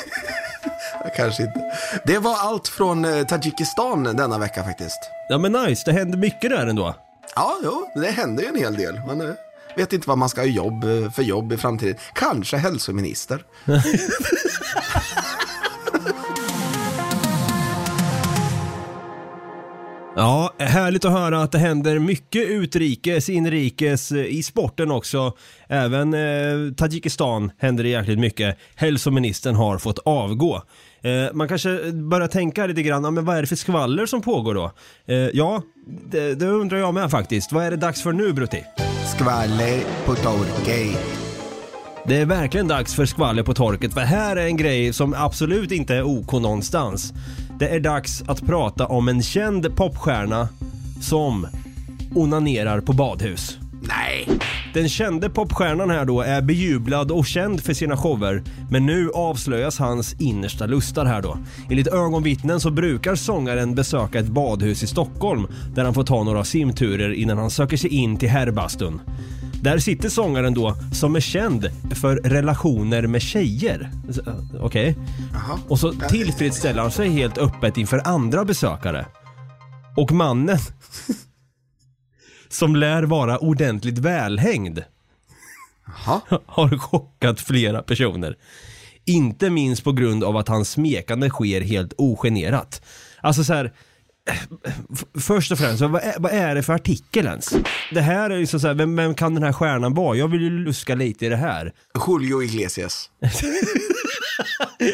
Kanske 1.16 1.44
inte. 1.44 1.62
Det 2.06 2.18
var 2.18 2.38
allt 2.38 2.68
från 2.68 3.06
äh, 3.06 3.26
Tadzjikistan 3.26 4.04
denna 4.04 4.38
vecka 4.38 4.64
faktiskt. 4.64 5.00
Ja 5.30 5.38
men 5.38 5.52
nice, 5.52 5.84
det 5.86 5.92
händer 5.92 6.18
mycket 6.18 6.50
där 6.50 6.68
ändå. 6.68 6.96
Ja, 7.36 7.58
jo, 7.64 7.92
det 7.96 8.12
händer 8.12 8.44
ju 8.44 8.50
en 8.50 8.56
hel 8.56 8.76
del. 8.76 9.00
Man 9.08 9.22
eh, 9.22 9.34
vet 9.76 9.94
inte 9.94 10.08
vad 10.08 10.18
man 10.18 10.30
ska 10.30 10.42
ha 10.42 10.46
jobb, 10.46 10.84
eh, 10.84 11.12
för 11.12 11.24
jobb 11.24 11.54
i 11.54 11.58
framtiden. 11.58 11.96
Kanske 12.14 12.58
hälsominister. 12.58 13.44
Ja, 20.20 20.54
härligt 20.58 21.06
att 21.06 21.12
höra 21.12 21.42
att 21.44 21.52
det 21.52 21.58
händer 21.58 22.00
mycket 22.00 22.48
utrikes, 22.48 23.30
inrikes, 23.30 24.12
eh, 24.12 24.26
i 24.26 24.44
sporten 24.44 24.92
också. 24.92 25.34
Även 25.68 26.14
eh, 26.14 26.74
Tadzjikistan 26.78 27.52
händer 27.58 27.84
det 27.84 27.90
jäkligt 27.90 28.20
mycket. 28.20 28.58
Hälsoministern 28.76 29.56
har 29.56 29.78
fått 29.78 30.00
avgå. 30.00 30.56
Eh, 31.02 31.34
man 31.34 31.48
kanske 31.48 31.92
börjar 31.92 32.28
tänka 32.28 32.66
lite 32.66 32.82
grann, 32.82 33.04
ja, 33.04 33.12
men 33.12 33.26
vad 33.26 33.38
är 33.38 33.42
det 33.42 33.48
för 33.48 33.56
skvaller 33.56 34.06
som 34.06 34.22
pågår 34.22 34.56
då? 34.56 34.72
Eh, 35.06 35.16
ja, 35.18 35.62
det, 36.12 36.36
det 36.36 36.48
undrar 36.48 36.78
jag 36.78 36.94
med 36.94 37.12
faktiskt. 37.12 37.52
Vad 37.52 37.64
är 37.64 37.72
det 37.72 37.78
dags 37.78 38.04
för 38.04 38.12
nu 38.12 38.34
Brutti? 38.34 38.64
Skvaller 39.16 39.80
på 40.06 40.16
torkej. 40.16 40.98
Det 42.08 42.16
är 42.16 42.26
verkligen 42.26 42.68
dags 42.68 42.96
för 42.96 43.06
skvaller 43.06 43.44
på 43.44 43.54
torket 43.54 43.94
för 43.94 44.02
här 44.02 44.36
är 44.36 44.46
en 44.46 44.58
grej 44.58 44.94
som 44.94 45.14
absolut 45.18 45.72
inte 45.72 45.96
är 45.96 46.04
OK 46.04 46.32
någonstans. 46.32 47.14
Det 47.60 47.68
är 47.68 47.80
dags 47.80 48.24
att 48.28 48.46
prata 48.46 48.86
om 48.86 49.08
en 49.08 49.24
känd 49.24 49.76
popstjärna 49.76 50.50
som 51.02 51.48
onanerar 52.16 52.82
på 52.82 52.94
badhus. 52.94 53.58
Nej. 53.82 54.40
Den 54.74 54.90
kände 54.90 55.30
popstjärnan 55.30 55.90
här 55.90 56.06
då 56.06 56.22
är 56.22 56.42
bejublad 56.42 57.12
och 57.12 57.26
känd 57.26 57.64
för 57.64 57.74
sina 57.74 57.98
shower 57.98 58.44
men 58.70 58.86
nu 58.86 59.10
avslöjas 59.14 59.80
hans 59.80 60.16
innersta 60.20 60.66
lustar 60.66 61.06
här 61.06 61.22
då. 61.22 61.38
Enligt 61.70 61.88
ögonvittnen 61.88 62.60
så 62.60 62.72
brukar 62.72 63.16
sångaren 63.16 63.76
besöka 63.76 64.20
ett 64.20 64.28
badhus 64.28 64.84
i 64.84 64.88
Stockholm 64.88 65.48
där 65.76 65.84
han 65.84 65.94
får 65.94 66.04
ta 66.04 66.24
några 66.24 66.44
simturer 66.44 67.14
innan 67.14 67.38
han 67.38 67.52
söker 67.52 67.78
sig 67.78 67.90
in 67.90 68.18
till 68.18 68.30
herrbastun. 68.30 69.02
Där 69.62 69.80
sitter 69.80 70.10
sångaren 70.10 70.54
då 70.54 70.76
som 70.94 71.16
är 71.16 71.20
känd 71.20 71.70
för 71.96 72.16
relationer 72.16 73.08
med 73.08 73.22
tjejer. 73.22 73.92
Eh, 74.28 74.34
Okej. 74.62 74.96
Jaha. 75.34 75.60
Och 75.68 75.80
så 75.80 75.92
tillfredsställer 75.92 76.82
han 76.82 76.92
sig 76.92 77.10
helt 77.10 77.38
öppet 77.38 77.78
inför 77.78 78.08
andra 78.08 78.46
besökare. 78.46 79.06
Och 79.96 80.12
mannen 80.12 80.58
som 82.50 82.76
lär 82.76 83.04
vara 83.04 83.38
ordentligt 83.38 83.98
välhängd 83.98 84.84
Jaha. 85.86 86.22
har 86.46 86.78
chockat 86.78 87.42
flera 87.42 87.82
personer. 87.82 88.36
Inte 89.06 89.50
minst 89.50 89.84
på 89.84 89.92
grund 89.92 90.24
av 90.24 90.38
att 90.38 90.48
hans 90.48 90.72
smekande 90.72 91.30
sker 91.30 91.62
helt 91.62 91.94
ogenerat. 91.98 92.82
Alltså 93.22 93.44
så 93.44 93.54
här. 93.54 93.74
Först 95.20 95.52
och 95.52 95.58
främst, 95.58 95.82
vad 95.82 96.04
är, 96.04 96.16
vad 96.20 96.32
är 96.32 96.56
det 96.56 96.64
för 96.64 96.74
artikel 96.74 97.26
ens? 97.26 97.54
Det 97.92 98.02
här 98.02 98.30
är 98.30 98.40
liksom 98.40 98.60
så 98.60 98.68
här, 98.68 98.74
vem, 98.74 98.96
vem 98.96 99.16
kan 99.16 99.34
den 99.34 99.44
här 99.44 99.54
stjärnan 99.54 99.94
vara? 99.94 100.18
Jag 100.18 100.28
vill 100.28 100.42
ju 100.42 100.50
luska 100.50 100.96
lite 100.96 101.26
i 101.26 101.30
det 101.30 101.36
här. 101.36 101.74
Julio 102.08 102.44
Iglesias. 102.44 103.10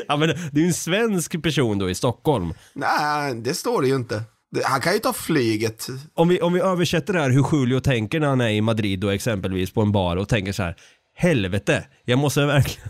Ja 0.07 0.17
men 0.17 0.29
det 0.29 0.59
är 0.59 0.61
ju 0.61 0.67
en 0.67 0.73
svensk 0.73 1.43
person 1.43 1.79
då 1.79 1.89
i 1.89 1.95
Stockholm. 1.95 2.53
Nej, 2.73 3.35
det 3.35 3.53
står 3.53 3.81
det 3.81 3.87
ju 3.87 3.95
inte. 3.95 4.23
Han 4.63 4.81
kan 4.81 4.93
ju 4.93 4.99
ta 4.99 5.13
flyget. 5.13 5.87
Om 6.13 6.27
vi, 6.27 6.41
om 6.41 6.53
vi 6.53 6.59
översätter 6.59 7.13
det 7.13 7.19
här 7.19 7.29
hur 7.29 7.45
Julio 7.51 7.79
tänker 7.79 8.19
när 8.19 8.27
han 8.27 8.41
är 8.41 8.49
i 8.49 8.61
Madrid 8.61 8.99
då 8.99 9.09
exempelvis 9.09 9.71
på 9.71 9.81
en 9.81 9.91
bar 9.91 10.17
och 10.17 10.29
tänker 10.29 10.51
så 10.51 10.63
här 10.63 10.75
Helvete, 11.15 11.85
jag 12.05 12.19
måste 12.19 12.45
verkligen 12.45 12.89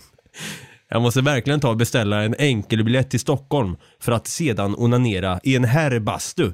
Jag 0.94 1.02
måste 1.02 1.22
verkligen 1.22 1.60
ta 1.60 1.70
och 1.70 1.78
beställa 1.78 2.24
en 2.24 2.36
enkelbiljett 2.40 3.10
till 3.10 3.20
Stockholm 3.20 3.76
för 4.00 4.12
att 4.12 4.28
sedan 4.28 4.76
onanera 4.78 5.40
i 5.44 5.56
en 5.56 5.64
herrbastu. 5.64 6.52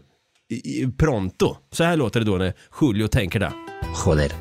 i- 0.52 0.88
pronto. 0.98 1.56
Så 1.72 1.84
här 1.84 1.98
låter 1.98 2.20
det 2.20 2.26
då 2.26 2.38
när 2.38 2.54
Julio 2.82 3.08
tänker 3.08 3.40
det. 3.40 3.52
Joder. 4.06 4.32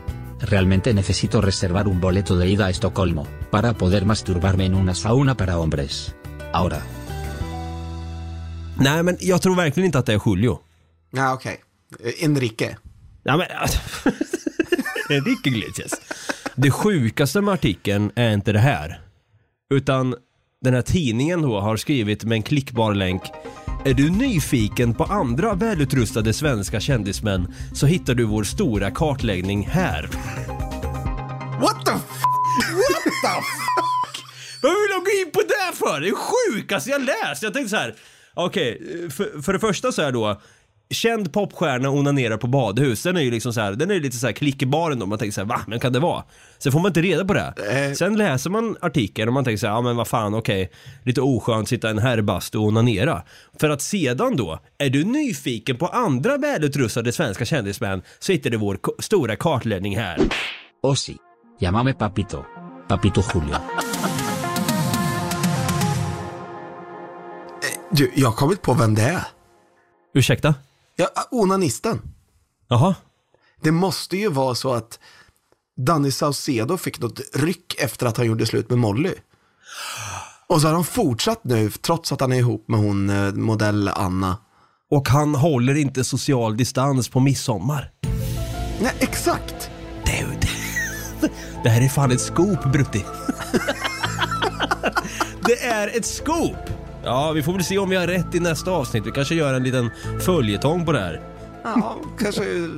Realmente 0.40 0.92
necesito 0.92 1.40
reservar 1.40 1.88
un 1.88 2.00
boleto 2.00 2.38
de 2.38 2.46
ida 2.46 2.64
a 2.64 2.70
Estocolmo, 2.70 3.26
para 3.50 3.74
poder 3.74 4.04
masturbarme 4.04 4.64
en 4.66 4.74
una 4.74 4.94
sauna 4.94 5.34
para 5.34 5.52
hombres. 5.54 6.14
Ahora. 6.52 6.76
Nej, 8.80 9.02
men 9.02 9.16
jag 9.20 9.42
tror 9.42 9.56
verkligen 9.56 9.86
inte 9.86 9.98
att 9.98 10.06
det 10.06 10.12
är 10.12 10.20
Julio. 10.26 10.58
Ja, 11.10 11.34
okej. 11.34 11.60
Eh, 12.04 12.24
Enrique. 12.24 12.76
Ja, 13.22 13.36
men... 13.36 13.46
Enrique 15.18 15.50
Iglesias. 15.50 15.92
Det 16.56 16.70
sjukaste 16.70 17.40
med 17.40 17.54
artikeln 17.54 18.10
är 18.14 18.34
inte 18.34 18.52
det 18.52 18.58
här. 18.58 19.00
Utan 19.74 20.14
den 20.60 20.74
här 20.74 20.82
tidningen 20.82 21.42
då 21.42 21.60
har 21.60 21.76
skrivit 21.76 22.24
med 22.24 22.36
en 22.36 22.42
klickbar 22.42 22.94
länk. 22.94 23.22
Är 23.84 23.94
du 23.94 24.10
nyfiken 24.10 24.94
på 24.94 25.04
andra 25.04 25.54
välutrustade 25.54 26.32
svenska 26.32 26.80
kändismän 26.80 27.54
så 27.74 27.86
hittar 27.86 28.14
du 28.14 28.24
vår 28.24 28.44
stora 28.44 28.90
kartläggning 28.90 29.66
här. 29.66 30.02
What 31.60 31.86
the 31.86 31.92
f- 31.92 32.22
What 32.72 33.02
the 33.04 33.10
fuck? 33.10 34.24
Vad 34.62 34.72
vill 34.72 34.90
de 34.90 35.04
gå 35.04 35.26
in 35.26 35.32
på 35.32 35.40
det 35.40 35.76
för? 35.76 36.00
Det 36.00 36.08
är 36.08 36.14
sjukaste 36.14 36.90
jag 36.90 37.00
läst. 37.02 37.42
Jag 37.42 37.54
tänkte 37.54 37.70
så 37.70 37.76
här. 37.76 37.94
Okej, 38.34 38.80
för, 39.10 39.42
för 39.42 39.52
det 39.52 39.58
första 39.58 39.92
så 39.92 40.02
är 40.02 40.12
då 40.12 40.40
Känd 40.90 41.32
popstjärna 41.32 41.90
onanerar 41.90 42.36
på 42.36 42.46
badhus, 42.46 43.02
den 43.02 43.16
är 43.16 43.20
ju 43.20 43.30
liksom 43.30 43.52
så 43.52 43.60
här, 43.60 43.72
den 43.72 43.90
är 43.90 44.00
lite 44.00 44.16
så 44.16 44.26
här 44.26 44.32
klickbaren 44.32 44.98
då, 44.98 45.06
man 45.06 45.18
tänker 45.18 45.32
så 45.32 45.40
här, 45.40 45.48
va? 45.48 45.60
Men 45.66 45.80
kan 45.80 45.92
det 45.92 45.98
vara? 45.98 46.24
Sen 46.58 46.72
får 46.72 46.80
man 46.80 46.90
inte 46.90 47.02
reda 47.02 47.24
på 47.24 47.34
det. 47.34 47.54
Eh. 47.70 47.92
Sen 47.92 48.16
läser 48.16 48.50
man 48.50 48.76
artikeln 48.80 49.28
och 49.28 49.34
man 49.34 49.44
tänker 49.44 49.58
så 49.58 49.66
här, 49.66 49.74
ja 49.74 49.80
men 49.80 49.96
vad 49.96 50.08
fan, 50.08 50.34
okej, 50.34 50.70
lite 51.04 51.20
oskönt 51.20 51.68
sitta 51.68 51.88
i 51.88 51.90
en 51.90 51.98
herrbastu 51.98 52.58
och 52.58 52.64
onanera. 52.64 53.22
För 53.60 53.70
att 53.70 53.82
sedan 53.82 54.36
då, 54.36 54.58
är 54.78 54.90
du 54.90 55.04
nyfiken 55.04 55.76
på 55.76 55.86
andra 55.86 56.36
välutrustade 56.36 57.12
svenska 57.12 57.44
kändismän 57.44 58.02
så 58.18 58.32
hittar 58.32 58.50
du 58.50 58.56
vår 58.56 58.78
stora 58.98 59.36
kartläggning 59.36 59.96
här. 59.96 60.18
Oh 60.82 60.94
sí. 60.94 61.16
Llámame 61.60 61.92
papito. 61.92 62.44
Papito 62.88 63.22
Julio. 63.34 63.56
Du, 67.90 68.12
jag 68.14 68.28
har 68.28 68.36
kommit 68.36 68.62
på 68.62 68.74
vem 68.74 68.94
det 68.94 69.02
är. 69.02 69.24
Ursäkta? 70.14 70.54
Ja, 71.00 71.08
onanisten. 71.30 72.00
Jaha? 72.68 72.94
Det 73.60 73.70
måste 73.70 74.16
ju 74.16 74.28
vara 74.28 74.54
så 74.54 74.72
att 74.72 74.98
Danny 75.76 76.10
Saucedo 76.10 76.76
fick 76.76 77.00
något 77.00 77.20
ryck 77.34 77.74
efter 77.78 78.06
att 78.06 78.16
han 78.16 78.26
gjorde 78.26 78.46
slut 78.46 78.70
med 78.70 78.78
Molly. 78.78 79.14
Och 80.46 80.60
så 80.60 80.66
har 80.66 80.74
de 80.74 80.84
fortsatt 80.84 81.44
nu, 81.44 81.70
trots 81.70 82.12
att 82.12 82.20
han 82.20 82.32
är 82.32 82.36
ihop 82.36 82.68
med 82.68 82.80
hon 82.80 83.10
eh, 83.10 83.32
modell 83.32 83.88
Anna. 83.88 84.36
Och 84.90 85.08
han 85.08 85.34
håller 85.34 85.74
inte 85.74 86.04
social 86.04 86.56
distans 86.56 87.08
på 87.08 87.20
midsommar. 87.20 87.92
Nej, 88.80 88.92
exakt. 88.98 89.70
Det, 90.04 90.26
det 91.62 91.68
här 91.68 91.82
är 91.82 91.88
fan 91.88 92.10
ett 92.10 92.20
scoop, 92.20 92.72
Brutti. 92.72 93.04
det 95.40 95.64
är 95.64 95.96
ett 95.96 96.06
scoop! 96.06 96.77
Ja, 97.04 97.32
vi 97.32 97.42
får 97.42 97.52
väl 97.52 97.64
se 97.64 97.78
om 97.78 97.90
vi 97.90 97.96
har 97.96 98.06
rätt 98.06 98.34
i 98.34 98.40
nästa 98.40 98.70
avsnitt. 98.70 99.06
Vi 99.06 99.10
kanske 99.10 99.34
gör 99.34 99.54
en 99.54 99.62
liten 99.62 99.90
följetong 100.20 100.84
på 100.84 100.92
det 100.92 101.00
här. 101.00 101.20
Ja, 101.62 101.96
kanske 102.18 102.42
eh, 102.42 102.68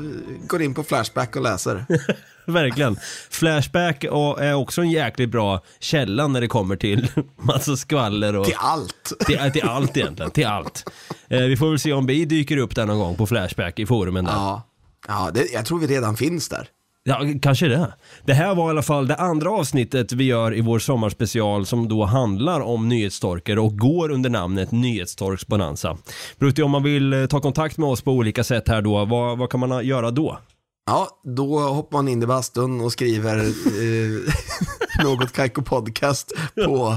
går 0.46 0.62
in 0.62 0.74
på 0.74 0.82
Flashback 0.82 1.36
och 1.36 1.42
läser. 1.42 1.84
Verkligen. 2.46 2.96
Flashback 3.30 4.04
är 4.04 4.54
också 4.54 4.80
en 4.80 4.90
jäkligt 4.90 5.30
bra 5.30 5.60
källa 5.80 6.26
när 6.26 6.40
det 6.40 6.48
kommer 6.48 6.76
till 6.76 7.08
massa 7.36 7.76
skvaller 7.76 8.36
och... 8.36 8.44
Till 8.44 8.56
allt. 8.58 9.12
Till, 9.26 9.50
till 9.52 9.62
allt 9.62 9.96
egentligen, 9.96 10.30
till 10.30 10.46
allt. 10.46 10.90
Eh, 11.28 11.40
vi 11.40 11.56
får 11.56 11.70
väl 11.70 11.78
se 11.78 11.92
om 11.92 12.06
vi 12.06 12.24
dyker 12.24 12.56
upp 12.56 12.74
där 12.74 12.86
någon 12.86 12.98
gång 12.98 13.16
på 13.16 13.26
Flashback 13.26 13.78
i 13.78 13.86
forumen 13.86 14.24
där. 14.24 14.32
Ja, 14.32 14.62
ja 15.08 15.30
det, 15.34 15.52
jag 15.52 15.66
tror 15.66 15.78
vi 15.78 15.86
redan 15.86 16.16
finns 16.16 16.48
där. 16.48 16.68
Ja, 17.02 17.20
kanske 17.42 17.68
det. 17.68 17.94
Det 18.24 18.34
här 18.34 18.54
var 18.54 18.66
i 18.66 18.70
alla 18.70 18.82
fall 18.82 19.06
det 19.06 19.16
andra 19.16 19.50
avsnittet 19.50 20.12
vi 20.12 20.24
gör 20.24 20.54
i 20.54 20.60
vår 20.60 20.78
sommarspecial 20.78 21.66
som 21.66 21.88
då 21.88 22.04
handlar 22.04 22.60
om 22.60 22.88
nyhetstorker 22.88 23.58
och 23.58 23.78
går 23.78 24.10
under 24.10 24.30
namnet 24.30 24.72
Nyhetstorks 24.72 25.46
Bonanza. 25.46 25.98
Brutti, 26.38 26.62
om 26.62 26.70
man 26.70 26.82
vill 26.82 27.12
eh, 27.12 27.26
ta 27.26 27.40
kontakt 27.40 27.78
med 27.78 27.88
oss 27.88 28.02
på 28.02 28.12
olika 28.12 28.44
sätt 28.44 28.68
här 28.68 28.82
då, 28.82 29.04
vad, 29.04 29.38
vad 29.38 29.50
kan 29.50 29.60
man 29.60 29.72
eh, 29.72 29.86
göra 29.86 30.10
då? 30.10 30.38
Ja, 30.86 31.08
då 31.24 31.58
hoppar 31.58 31.98
man 31.98 32.08
in 32.08 32.22
i 32.22 32.26
bastun 32.26 32.80
och 32.80 32.92
skriver 32.92 33.38
eh, 33.38 35.04
något 35.04 35.32
Kaiko 35.32 35.62
podcast 35.62 36.32
på, 36.64 36.96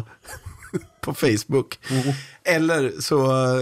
på 1.01 1.13
Facebook. 1.13 1.79
Eller 2.43 3.01
så 3.01 3.17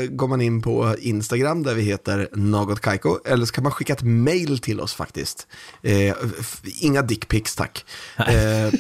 går 0.10 0.28
man 0.28 0.42
in 0.42 0.62
på 0.62 0.96
Instagram 1.00 1.64
där 1.64 1.76
vi 1.76 1.82
heter 1.82 2.30
något 2.34 2.80
Kaiko. 2.80 3.18
Eller 3.26 3.46
så 3.46 3.54
kan 3.54 3.64
man 3.64 3.72
skicka 3.72 3.94
ett 3.94 4.04
mail 4.04 4.60
till 4.60 4.80
oss 4.80 4.94
faktiskt. 4.94 5.48
Eh, 5.82 6.16
inga 6.82 7.02
dickpics 7.02 7.56
tack. 7.56 7.86
Eh, 8.18 8.74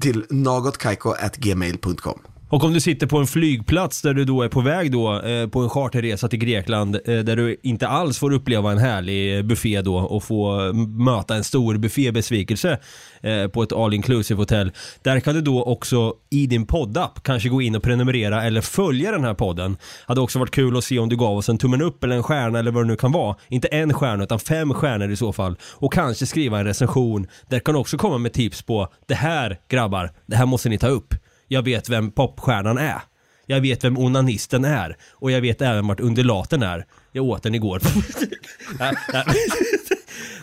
till 0.00 0.24
nagotkaiko.gmail.com. 0.30 2.20
Och 2.52 2.64
om 2.64 2.72
du 2.72 2.80
sitter 2.80 3.06
på 3.06 3.18
en 3.18 3.26
flygplats 3.26 4.02
där 4.02 4.14
du 4.14 4.24
då 4.24 4.42
är 4.42 4.48
på 4.48 4.60
väg 4.60 4.92
då 4.92 5.22
eh, 5.22 5.48
på 5.48 5.60
en 5.60 5.68
charterresa 5.68 6.28
till 6.28 6.38
Grekland 6.38 6.94
eh, 6.94 7.18
där 7.18 7.36
du 7.36 7.56
inte 7.62 7.88
alls 7.88 8.18
får 8.18 8.32
uppleva 8.32 8.72
en 8.72 8.78
härlig 8.78 9.36
eh, 9.36 9.42
buffé 9.42 9.82
då 9.82 9.96
och 9.96 10.24
få 10.24 10.66
eh, 10.66 10.72
möta 10.74 11.34
en 11.34 11.44
stor 11.44 11.76
buffébesvikelse 11.76 12.78
eh, 13.20 13.46
på 13.46 13.62
ett 13.62 13.72
all 13.72 13.94
inclusive 13.94 14.40
hotell. 14.40 14.72
Där 15.02 15.20
kan 15.20 15.34
du 15.34 15.40
då 15.40 15.64
också 15.64 16.14
i 16.30 16.46
din 16.46 16.66
poddapp 16.66 17.22
kanske 17.22 17.48
gå 17.48 17.62
in 17.62 17.76
och 17.76 17.82
prenumerera 17.82 18.42
eller 18.42 18.60
följa 18.60 19.12
den 19.12 19.24
här 19.24 19.34
podden. 19.34 19.76
Hade 20.06 20.20
också 20.20 20.38
varit 20.38 20.54
kul 20.54 20.76
att 20.76 20.84
se 20.84 20.98
om 20.98 21.08
du 21.08 21.16
gav 21.16 21.36
oss 21.36 21.48
en 21.48 21.58
tummen 21.58 21.82
upp 21.82 22.04
eller 22.04 22.16
en 22.16 22.22
stjärna 22.22 22.58
eller 22.58 22.70
vad 22.70 22.84
det 22.84 22.88
nu 22.88 22.96
kan 22.96 23.12
vara. 23.12 23.36
Inte 23.48 23.68
en 23.68 23.94
stjärna 23.94 24.24
utan 24.24 24.38
fem 24.38 24.74
stjärnor 24.74 25.10
i 25.10 25.16
så 25.16 25.32
fall. 25.32 25.56
Och 25.62 25.92
kanske 25.92 26.26
skriva 26.26 26.58
en 26.58 26.64
recension. 26.64 27.26
Där 27.48 27.58
kan 27.58 27.74
du 27.74 27.80
också 27.80 27.98
komma 27.98 28.18
med 28.18 28.32
tips 28.32 28.62
på 28.62 28.88
det 29.06 29.14
här 29.14 29.58
grabbar, 29.68 30.10
det 30.26 30.36
här 30.36 30.46
måste 30.46 30.68
ni 30.68 30.78
ta 30.78 30.88
upp. 30.88 31.14
Jag 31.52 31.62
vet 31.62 31.88
vem 31.88 32.10
popstjärnan 32.10 32.78
är. 32.78 33.00
Jag 33.46 33.60
vet 33.60 33.84
vem 33.84 33.98
onanisten 33.98 34.64
är. 34.64 34.96
Och 35.12 35.30
jag 35.30 35.40
vet 35.40 35.62
även 35.62 35.86
vart 35.86 36.00
undulaten 36.00 36.62
är. 36.62 36.84
Jag 37.12 37.24
åt 37.24 37.42
den 37.42 37.54
igår. 37.54 37.80
nej, 38.78 38.92
nej. 39.12 39.24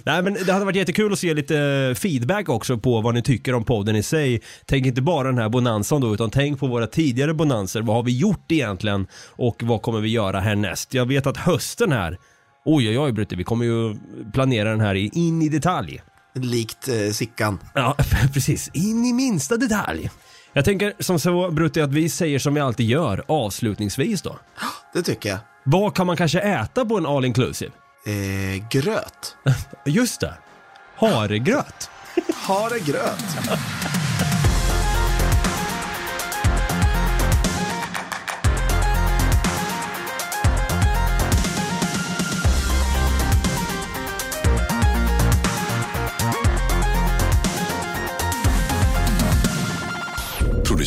nej 0.04 0.22
men 0.22 0.34
det 0.34 0.54
hade 0.54 0.65
varit 0.65 0.76
jättekul 0.76 1.13
att 1.13 1.20
se 1.20 1.34
lite 1.34 1.93
feedback 1.98 2.50
också 2.50 2.78
på 2.78 3.02
vad 3.02 3.13
ni 3.13 3.22
tycker 3.22 3.54
om 3.54 3.63
podden 3.63 3.96
i 3.96 4.04
sig. 4.04 4.41
Tänk 4.65 4.86
inte 4.86 5.02
bara 5.02 5.28
den 5.28 5.38
här 5.38 5.50
bonanzan 5.50 6.02
då 6.02 6.13
utan 6.13 6.30
tänk 6.30 6.60
på 6.60 6.67
våra 6.67 6.88
tidigare 6.88 7.34
bonanser. 7.34 7.82
Vad 7.82 7.96
har 7.96 8.04
vi 8.04 8.17
gjort 8.17 8.52
egentligen? 8.52 9.08
Och 9.26 9.63
vad 9.63 9.82
kommer 9.82 10.00
vi 10.00 10.10
göra 10.10 10.39
härnäst? 10.39 10.93
Jag 10.93 11.06
vet 11.06 11.28
att 11.28 11.38
hösten 11.38 11.91
här 11.91 12.17
Oj 12.65 12.89
oj 12.89 13.00
oj 13.00 13.12
Brutte, 13.12 13.36
vi 13.36 13.43
kommer 13.43 13.65
ju 13.65 13.96
planera 14.34 14.70
den 14.70 14.82
här 14.82 14.96
in 14.96 15.41
i 15.41 15.50
detalj. 15.50 16.02
Likt 16.36 16.88
eh, 16.88 17.12
Sickan. 17.12 17.60
Ja, 17.74 17.96
precis. 18.34 18.70
In 18.74 19.06
i 19.06 19.13
minsta 19.13 19.58
detalj. 19.58 20.10
Jag 20.58 20.65
tänker 20.65 20.93
som 21.00 21.20
så 21.20 21.52
Brutti 21.52 21.82
att 21.82 21.91
vi 21.91 22.10
säger 22.10 22.39
som 22.39 22.54
vi 22.54 22.62
alltid 22.62 22.86
gör 22.86 23.24
avslutningsvis 23.28 24.22
då. 24.22 24.39
Det 24.93 25.02
tycker 25.02 25.30
jag. 25.30 25.38
Vad 25.63 25.96
kan 25.96 26.08
man 26.08 26.17
kanske 26.17 26.39
äta 26.39 26.86
på 26.86 26.98
en 26.98 27.06
all 27.06 27.26
inclusive? 27.26 27.72
Eh, 28.06 28.70
gröt. 28.70 29.36
Just 29.86 30.22
det. 30.22 30.34
Haregröt. 30.96 31.89
Ha 32.48 32.70